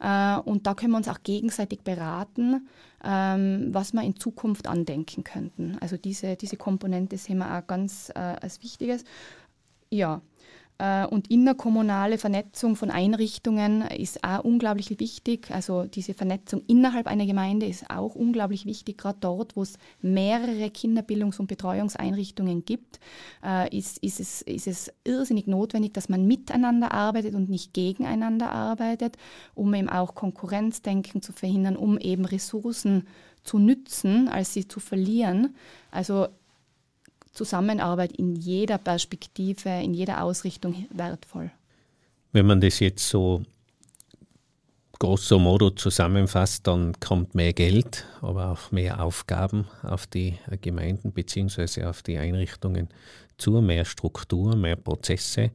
äh, 0.00 0.36
und 0.38 0.66
da 0.66 0.74
können 0.74 0.92
wir 0.92 0.98
uns 0.98 1.08
auch 1.08 1.22
gegenseitig 1.22 1.82
beraten, 1.82 2.68
ähm, 3.04 3.68
was 3.70 3.92
wir 3.92 4.02
in 4.02 4.16
Zukunft 4.16 4.66
andenken 4.66 5.22
könnten. 5.22 5.78
Also 5.80 5.96
diese, 5.96 6.34
diese 6.34 6.56
Komponente 6.56 7.16
sehen 7.18 7.38
wir 7.38 7.56
auch 7.56 7.66
ganz 7.68 8.10
äh, 8.10 8.18
als 8.18 8.62
Wichtiges. 8.62 9.04
Ja, 9.90 10.22
und 11.10 11.30
innerkommunale 11.30 12.18
Vernetzung 12.18 12.74
von 12.74 12.90
Einrichtungen 12.90 13.82
ist 13.82 14.24
auch 14.24 14.42
unglaublich 14.42 14.98
wichtig. 14.98 15.50
Also 15.52 15.84
diese 15.84 16.12
Vernetzung 16.12 16.62
innerhalb 16.66 17.06
einer 17.06 17.24
Gemeinde 17.24 17.66
ist 17.66 17.88
auch 17.88 18.16
unglaublich 18.16 18.66
wichtig. 18.66 18.98
Gerade 18.98 19.18
dort, 19.20 19.54
wo 19.54 19.62
es 19.62 19.78
mehrere 20.00 20.66
Kinderbildungs- 20.66 21.38
und 21.38 21.46
Betreuungseinrichtungen 21.46 22.64
gibt, 22.64 22.98
äh, 23.44 23.76
ist, 23.76 23.98
ist, 23.98 24.18
es, 24.18 24.42
ist 24.42 24.66
es 24.66 24.92
irrsinnig 25.04 25.46
notwendig, 25.46 25.94
dass 25.94 26.08
man 26.08 26.26
miteinander 26.26 26.90
arbeitet 26.90 27.36
und 27.36 27.48
nicht 27.48 27.74
gegeneinander 27.74 28.50
arbeitet, 28.50 29.16
um 29.54 29.72
eben 29.74 29.88
auch 29.88 30.16
Konkurrenzdenken 30.16 31.22
zu 31.22 31.32
verhindern, 31.32 31.76
um 31.76 31.96
eben 31.96 32.24
Ressourcen 32.24 33.06
zu 33.44 33.58
nützen, 33.58 34.28
als 34.28 34.52
sie 34.52 34.66
zu 34.66 34.80
verlieren. 34.80 35.54
Also 35.90 36.28
Zusammenarbeit 37.32 38.12
in 38.12 38.36
jeder 38.36 38.78
Perspektive, 38.78 39.68
in 39.68 39.94
jeder 39.94 40.22
Ausrichtung 40.22 40.86
wertvoll. 40.90 41.50
Wenn 42.32 42.46
man 42.46 42.60
das 42.60 42.80
jetzt 42.80 43.08
so 43.08 43.42
grosso 44.98 45.38
modo 45.38 45.70
zusammenfasst, 45.70 46.66
dann 46.66 46.92
kommt 47.00 47.34
mehr 47.34 47.52
Geld, 47.52 48.06
aber 48.20 48.52
auch 48.52 48.70
mehr 48.70 49.02
Aufgaben 49.02 49.66
auf 49.82 50.06
die 50.06 50.38
Gemeinden 50.60 51.12
bzw. 51.12 51.84
auf 51.84 52.02
die 52.02 52.18
Einrichtungen 52.18 52.88
zu, 53.36 53.60
mehr 53.60 53.84
Struktur, 53.84 54.54
mehr 54.54 54.76
Prozesse. 54.76 55.50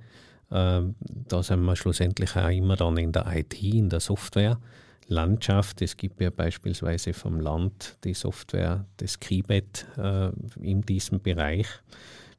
Ähm, 0.51 0.95
da 0.99 1.41
sind 1.43 1.61
wir 1.61 1.75
schlussendlich 1.75 2.35
auch 2.35 2.49
immer 2.49 2.75
dann 2.75 2.97
in 2.97 3.11
der 3.11 3.25
IT, 3.35 3.61
in 3.61 3.89
der 3.89 3.99
Software. 3.99 4.59
Landschaft. 5.07 5.81
Es 5.81 5.97
gibt 5.97 6.21
ja 6.21 6.29
beispielsweise 6.29 7.13
vom 7.13 7.39
Land 7.39 7.97
die 8.03 8.13
Software 8.13 8.85
des 8.99 9.19
Kibet 9.19 9.85
äh, 9.97 10.29
in 10.61 10.81
diesem 10.81 11.21
Bereich. 11.21 11.67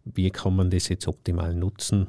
Wie 0.05 0.31
kann 0.31 0.57
man 0.57 0.71
das 0.71 0.89
jetzt 0.89 1.09
optimal 1.09 1.55
nutzen 1.55 2.09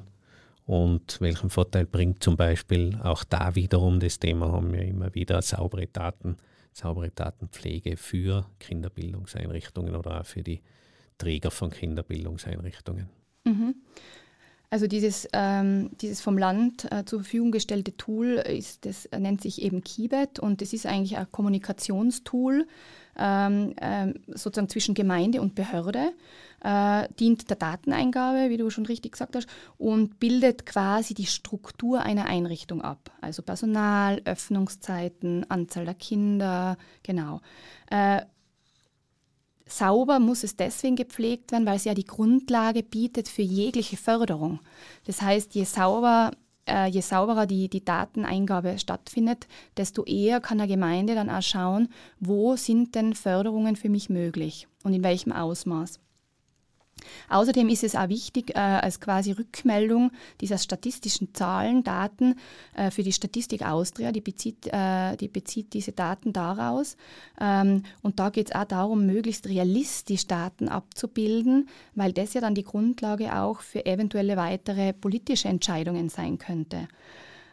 und 0.65 1.19
welchen 1.19 1.49
Vorteil 1.49 1.85
bringt 1.85 2.23
zum 2.23 2.37
Beispiel 2.37 2.97
auch 3.01 3.23
da 3.23 3.55
wiederum 3.55 3.99
das 3.99 4.19
Thema, 4.19 4.51
haben 4.51 4.71
wir 4.71 4.83
immer 4.83 5.13
wieder 5.15 5.41
saubere 5.41 5.87
Daten, 5.87 6.37
saubere 6.73 7.09
Datenpflege 7.09 7.97
für 7.97 8.45
Kinderbildungseinrichtungen 8.59 9.95
oder 9.95 10.21
auch 10.21 10.25
für 10.25 10.43
die 10.43 10.61
Träger 11.17 11.51
von 11.51 11.71
Kinderbildungseinrichtungen. 11.71 13.09
Mhm. 13.45 13.75
Also 14.71 14.85
dieses, 14.85 15.27
ähm, 15.33 15.89
dieses 15.99 16.21
vom 16.21 16.37
Land 16.37 16.91
äh, 16.91 17.03
zur 17.03 17.21
Verfügung 17.21 17.51
gestellte 17.51 17.97
Tool 17.97 18.33
ist, 18.33 18.85
das 18.85 19.09
nennt 19.17 19.41
sich 19.41 19.63
eben 19.63 19.83
Kibet 19.83 20.39
und 20.39 20.61
das 20.61 20.73
ist 20.73 20.85
eigentlich 20.85 21.17
ein 21.17 21.31
Kommunikationstool 21.31 22.67
ähm, 23.17 23.73
äh, 23.77 24.13
sozusagen 24.27 24.69
zwischen 24.69 24.93
Gemeinde 24.93 25.41
und 25.41 25.55
Behörde, 25.55 26.13
äh, 26.63 27.07
dient 27.19 27.49
der 27.49 27.57
Dateneingabe, 27.57 28.49
wie 28.49 28.57
du 28.57 28.69
schon 28.69 28.85
richtig 28.85 29.13
gesagt 29.13 29.35
hast, 29.35 29.47
und 29.77 30.19
bildet 30.19 30.65
quasi 30.65 31.13
die 31.13 31.25
Struktur 31.25 32.01
einer 32.01 32.25
Einrichtung 32.25 32.81
ab. 32.81 33.11
Also 33.21 33.41
Personal, 33.41 34.21
Öffnungszeiten, 34.25 35.49
Anzahl 35.49 35.85
der 35.85 35.95
Kinder, 35.95 36.77
genau. 37.03 37.41
Äh, 37.89 38.21
Sauber 39.69 40.19
muss 40.19 40.43
es 40.43 40.55
deswegen 40.55 40.95
gepflegt 40.95 41.51
werden, 41.51 41.65
weil 41.65 41.75
es 41.77 41.85
ja 41.85 41.93
die 41.93 42.05
Grundlage 42.05 42.83
bietet 42.83 43.27
für 43.27 43.43
jegliche 43.43 43.97
Förderung. 43.97 44.59
Das 45.05 45.21
heißt, 45.21 45.53
je 45.53 45.63
sauber 45.63 46.31
äh, 46.69 46.87
je 46.87 47.01
sauberer 47.01 47.45
die, 47.45 47.69
die 47.69 47.83
Dateneingabe 47.83 48.77
stattfindet, 48.77 49.47
desto 49.77 50.03
eher 50.03 50.39
kann 50.39 50.59
eine 50.59 50.67
Gemeinde 50.67 51.15
dann 51.15 51.29
auch 51.29 51.41
schauen, 51.41 51.89
wo 52.19 52.55
sind 52.55 52.95
denn 52.95 53.13
Förderungen 53.13 53.75
für 53.75 53.89
mich 53.89 54.09
möglich 54.09 54.67
und 54.83 54.93
in 54.93 55.03
welchem 55.03 55.31
Ausmaß. 55.31 55.99
Außerdem 57.29 57.69
ist 57.69 57.83
es 57.83 57.95
auch 57.95 58.09
wichtig, 58.09 58.51
äh, 58.55 58.59
als 58.59 58.99
quasi 58.99 59.31
Rückmeldung 59.31 60.11
dieser 60.41 60.57
statistischen 60.57 61.33
Zahlen, 61.33 61.83
Daten 61.83 62.35
äh, 62.75 62.91
für 62.91 63.03
die 63.03 63.13
Statistik 63.13 63.65
Austria, 63.65 64.11
die 64.11 64.21
bezieht, 64.21 64.67
äh, 64.67 65.15
die 65.17 65.27
bezieht 65.27 65.73
diese 65.73 65.91
Daten 65.91 66.33
daraus. 66.33 66.97
Ähm, 67.39 67.83
und 68.01 68.19
da 68.19 68.29
geht 68.29 68.49
es 68.49 68.55
auch 68.55 68.65
darum, 68.65 69.05
möglichst 69.05 69.47
realistisch 69.47 70.27
Daten 70.27 70.69
abzubilden, 70.69 71.69
weil 71.95 72.13
das 72.13 72.33
ja 72.33 72.41
dann 72.41 72.55
die 72.55 72.63
Grundlage 72.63 73.35
auch 73.35 73.61
für 73.61 73.85
eventuelle 73.85 74.37
weitere 74.37 74.93
politische 74.93 75.47
Entscheidungen 75.47 76.09
sein 76.09 76.37
könnte. 76.37 76.87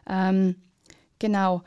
Ähm, 0.07 0.55
genau. 1.19 1.63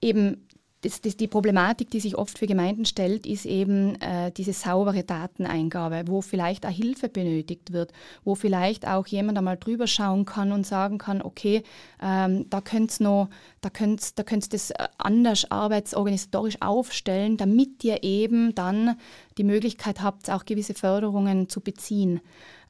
Eben 0.00 0.45
das, 0.86 1.00
das, 1.00 1.16
die 1.16 1.26
Problematik, 1.26 1.90
die 1.90 1.98
sich 1.98 2.16
oft 2.16 2.38
für 2.38 2.46
Gemeinden 2.46 2.84
stellt, 2.84 3.26
ist 3.26 3.44
eben 3.44 4.00
äh, 4.00 4.30
diese 4.30 4.52
saubere 4.52 5.02
Dateneingabe, 5.02 6.04
wo 6.06 6.20
vielleicht 6.20 6.64
auch 6.64 6.70
Hilfe 6.70 7.08
benötigt 7.08 7.72
wird, 7.72 7.92
wo 8.24 8.36
vielleicht 8.36 8.86
auch 8.86 9.06
jemand 9.08 9.36
einmal 9.36 9.56
drüber 9.56 9.88
schauen 9.88 10.24
kann 10.24 10.52
und 10.52 10.64
sagen 10.64 10.98
kann, 10.98 11.22
okay, 11.22 11.64
ähm, 12.00 12.48
da 12.50 12.60
könnt 12.60 13.00
noch, 13.00 13.28
da 13.60 13.70
könnt, 13.70 14.16
da 14.16 14.22
könnt 14.22 14.52
das 14.52 14.70
äh, 14.70 14.86
anders 14.98 15.50
arbeitsorganisatorisch 15.50 16.62
aufstellen, 16.62 17.36
damit 17.36 17.82
ihr 17.82 18.04
eben 18.04 18.54
dann 18.54 18.96
die 19.38 19.44
Möglichkeit 19.44 20.02
habt, 20.02 20.30
auch 20.30 20.44
gewisse 20.44 20.74
Förderungen 20.74 21.48
zu 21.48 21.60
beziehen. 21.60 22.20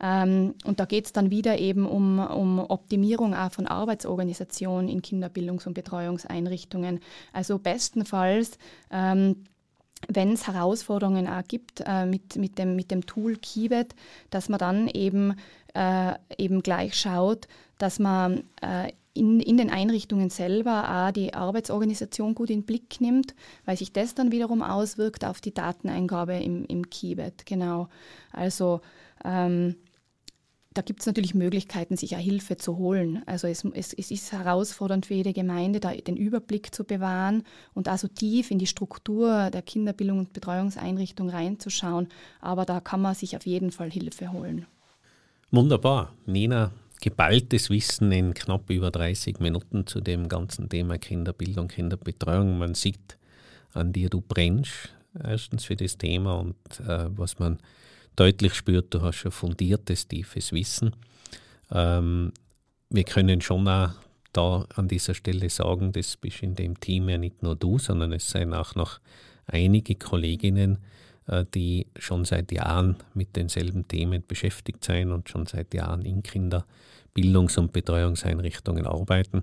Ähm, 0.00 0.55
und 0.64 0.81
da 0.81 0.85
geht 0.85 1.07
es 1.07 1.12
dann 1.12 1.31
wieder 1.31 1.59
eben 1.59 1.87
um, 1.87 2.18
um 2.18 2.59
Optimierung 2.59 3.35
auch 3.35 3.52
von 3.52 3.66
Arbeitsorganisation 3.66 4.88
in 4.88 5.02
Kinderbildungs- 5.02 5.66
und 5.66 5.74
Betreuungseinrichtungen. 5.74 7.00
Also 7.33 7.59
bestenfalls 7.59 8.59
ähm, 8.90 9.44
wenn 10.09 10.33
es 10.33 10.46
Herausforderungen 10.46 11.26
auch 11.26 11.42
gibt 11.46 11.83
äh, 11.85 12.05
mit, 12.07 12.37
mit, 12.37 12.59
dem, 12.59 12.76
mit 12.76 12.90
dem 12.90 13.07
Tool 13.07 13.37
Kibet, 13.37 13.94
dass 14.31 14.48
man 14.48 14.59
dann 14.59 14.88
eben, 14.88 15.37
äh, 15.74 16.14
eben 16.37 16.62
gleich 16.62 16.94
schaut, 16.94 17.48
dass 17.79 17.98
man 17.98 18.44
äh, 18.61 18.92
in, 19.16 19.40
in 19.40 19.57
den 19.57 19.70
Einrichtungen 19.70 20.31
selber 20.31 21.09
auch 21.09 21.12
die 21.12 21.35
Arbeitsorganisation 21.35 22.35
gut 22.35 22.50
in 22.50 22.61
den 22.61 22.66
Blick 22.66 23.00
nimmt, 23.00 23.35
weil 23.64 23.76
sich 23.76 23.92
das 23.92 24.14
dann 24.14 24.33
wiederum 24.33 24.62
auswirkt 24.62 25.24
auf 25.24 25.40
die 25.40 25.55
Dateneingabe 25.55 26.35
im, 26.35 26.64
im 26.66 26.88
Kibet. 26.90 27.46
Genau. 27.46 27.88
Also 28.33 28.81
ähm, 29.24 29.76
da 30.76 30.83
gibt 30.83 31.00
es 31.00 31.07
natürlich 31.07 31.35
Möglichkeiten, 31.35 31.96
sich 31.96 32.11
ja 32.11 32.18
Hilfe 32.18 32.59
zu 32.59 32.76
holen. 32.76 33.22
Also 33.24 33.48
es, 33.48 33.64
es, 33.64 33.94
es, 33.94 34.11
ist 34.11 34.33
herausfordernd 34.33 35.07
für 35.07 35.14
jede 35.14 35.33
Gemeinde, 35.33 35.81
da 35.81 35.92
den 35.92 36.16
Überblick 36.16 36.74
zu 36.74 36.85
bewahren 36.85 37.44
und 37.72 37.88
also 37.88 38.09
tief 38.09 38.50
in 38.50 38.59
die 38.59 38.66
Struktur 38.66 39.50
der 39.50 39.62
Kinderbildung 39.62 40.18
und 40.18 40.33
Betreuungseinrichtung 40.35 41.31
reinzuschauen. 41.31 42.09
Aber 42.40 42.66
da 42.66 42.81
kann 42.81 43.00
man 43.00 43.14
sich 43.14 43.37
auf 43.37 43.46
jeden 43.46 43.70
Fall 43.70 43.90
Hilfe 43.90 44.33
holen. 44.33 44.66
Wunderbar. 45.50 46.12
Nina, 46.26 46.72
geballtes 47.07 47.71
Wissen 47.71 48.11
in 48.11 48.35
knapp 48.35 48.69
über 48.69 48.90
30 48.90 49.38
Minuten 49.38 49.87
zu 49.87 50.01
dem 50.01 50.29
ganzen 50.29 50.69
Thema 50.69 50.99
Kinderbildung, 50.99 51.69
Kinderbetreuung. 51.69 52.59
Man 52.59 52.75
sieht 52.75 53.16
an 53.75 53.92
dir, 53.92 54.09
du 54.09 54.21
brennst 54.21 54.92
erstens 55.23 55.66
für 55.66 55.77
das 55.77 55.99
Thema 55.99 56.40
und 56.40 56.57
äh, 56.81 57.07
was 57.16 57.38
man 57.38 57.59
deutlich 58.16 58.55
spürt, 58.55 58.92
du 58.92 59.03
hast 59.03 59.19
schon 59.19 59.31
fundiertes, 59.31 60.09
tiefes 60.09 60.51
Wissen. 60.51 60.97
Ähm, 61.71 62.33
wir 62.90 63.05
können 63.05 63.40
schon 63.40 63.69
auch 63.69 63.92
da 64.33 64.66
an 64.75 64.88
dieser 64.88 65.14
Stelle 65.14 65.49
sagen, 65.49 65.92
das 65.92 66.16
bist 66.16 66.42
in 66.42 66.57
dem 66.57 66.81
Team 66.81 67.09
ja 67.09 67.19
nicht 67.19 67.40
nur 67.40 67.55
du, 67.55 67.79
sondern 67.79 68.14
es 68.14 68.29
sind 68.29 68.53
auch 68.53 68.75
noch 68.75 68.99
einige 69.47 69.95
Kolleginnen, 69.95 70.79
äh, 71.29 71.45
die 71.55 71.87
schon 72.01 72.25
seit 72.25 72.51
Jahren 72.51 72.97
mit 73.14 73.37
denselben 73.37 73.87
Themen 73.87 74.25
beschäftigt 74.27 74.83
sind 74.83 75.12
und 75.12 75.29
schon 75.29 75.47
seit 75.47 75.73
Jahren 75.73 76.03
in 76.03 76.25
Kinderbildungs- 77.16 77.59
und 77.59 77.72
Betreuungseinrichtungen 77.72 78.87
arbeiten. 78.87 79.42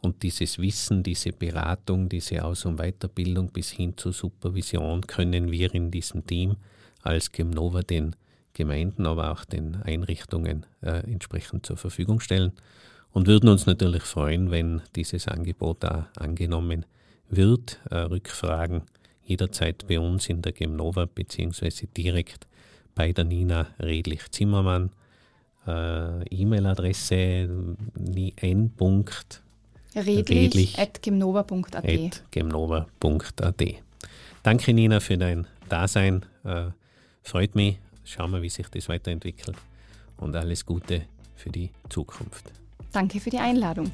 Und 0.00 0.22
dieses 0.22 0.58
Wissen, 0.58 1.02
diese 1.02 1.32
Beratung, 1.32 2.08
diese 2.08 2.42
Aus- 2.44 2.64
und 2.64 2.78
Weiterbildung 2.78 3.48
bis 3.48 3.70
hin 3.70 3.96
zur 3.96 4.12
Supervision 4.12 5.02
können 5.02 5.50
wir 5.50 5.74
in 5.74 5.90
diesem 5.90 6.26
Team 6.26 6.56
als 7.02 7.32
Gemnova 7.32 7.82
den 7.82 8.16
Gemeinden, 8.54 9.06
aber 9.06 9.30
auch 9.30 9.44
den 9.44 9.76
Einrichtungen 9.76 10.66
äh, 10.82 11.00
entsprechend 11.10 11.66
zur 11.66 11.76
Verfügung 11.76 12.20
stellen 12.20 12.52
und 13.12 13.26
würden 13.26 13.48
uns 13.48 13.66
natürlich 13.66 14.02
freuen, 14.02 14.50
wenn 14.50 14.82
dieses 14.96 15.28
Angebot 15.28 15.78
da 15.84 16.08
angenommen 16.16 16.86
wird. 17.28 17.78
Äh, 17.90 17.96
Rückfragen 17.96 18.82
jederzeit 19.22 19.86
bei 19.86 20.00
uns 20.00 20.28
in 20.28 20.42
der 20.42 20.52
Gemnova 20.52 21.06
beziehungsweise 21.06 21.86
direkt 21.86 22.48
bei 22.94 23.12
der 23.12 23.24
Nina 23.24 23.68
Redlich-Zimmermann 23.78 24.90
äh, 25.66 26.22
E-Mail-Adresse 26.28 27.48
n. 28.36 28.72
redlich.gemnova.at. 29.96 32.22
Danke, 34.42 34.72
Nina, 34.72 35.00
für 35.00 35.18
dein 35.18 35.46
Dasein. 35.68 36.24
Äh, 36.44 36.68
freut 37.22 37.54
mich. 37.54 37.78
Schauen 38.04 38.30
wir, 38.32 38.40
wie 38.42 38.48
sich 38.48 38.68
das 38.68 38.88
weiterentwickelt. 38.88 39.56
Und 40.16 40.34
alles 40.36 40.64
Gute 40.64 41.02
für 41.36 41.50
die 41.50 41.70
Zukunft. 41.88 42.52
Danke 42.92 43.20
für 43.20 43.30
die 43.30 43.38
Einladung. 43.38 43.90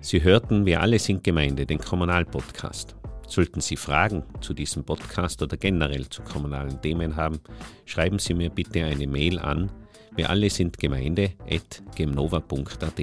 Sie 0.00 0.22
hörten 0.22 0.66
Wir 0.66 0.82
alle 0.82 0.98
sind 0.98 1.24
Gemeinde, 1.24 1.64
den 1.64 1.78
Kommunalpodcast. 1.78 2.94
Sollten 3.32 3.60
Sie 3.60 3.76
Fragen 3.76 4.24
zu 4.40 4.52
diesem 4.52 4.84
Podcast 4.84 5.42
oder 5.42 5.56
generell 5.56 6.08
zu 6.08 6.22
kommunalen 6.22 6.80
Themen 6.82 7.16
haben, 7.16 7.40
schreiben 7.86 8.18
Sie 8.18 8.34
mir 8.34 8.50
bitte 8.50 8.84
eine 8.84 9.06
Mail 9.06 9.38
an 9.38 9.70
wir 10.14 10.28
alle 10.28 10.50
sind 10.50 10.78
Gemeinde.gemnova.at. 10.78 13.00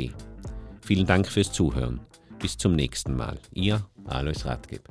Vielen 0.81 1.07
Dank 1.07 1.27
fürs 1.27 1.51
Zuhören. 1.51 1.99
Bis 2.39 2.55
zum 2.57 2.75
nächsten 2.75 3.15
Mal. 3.15 3.39
Ihr 3.53 3.83
Alois 4.05 4.45
Radgeb. 4.45 4.87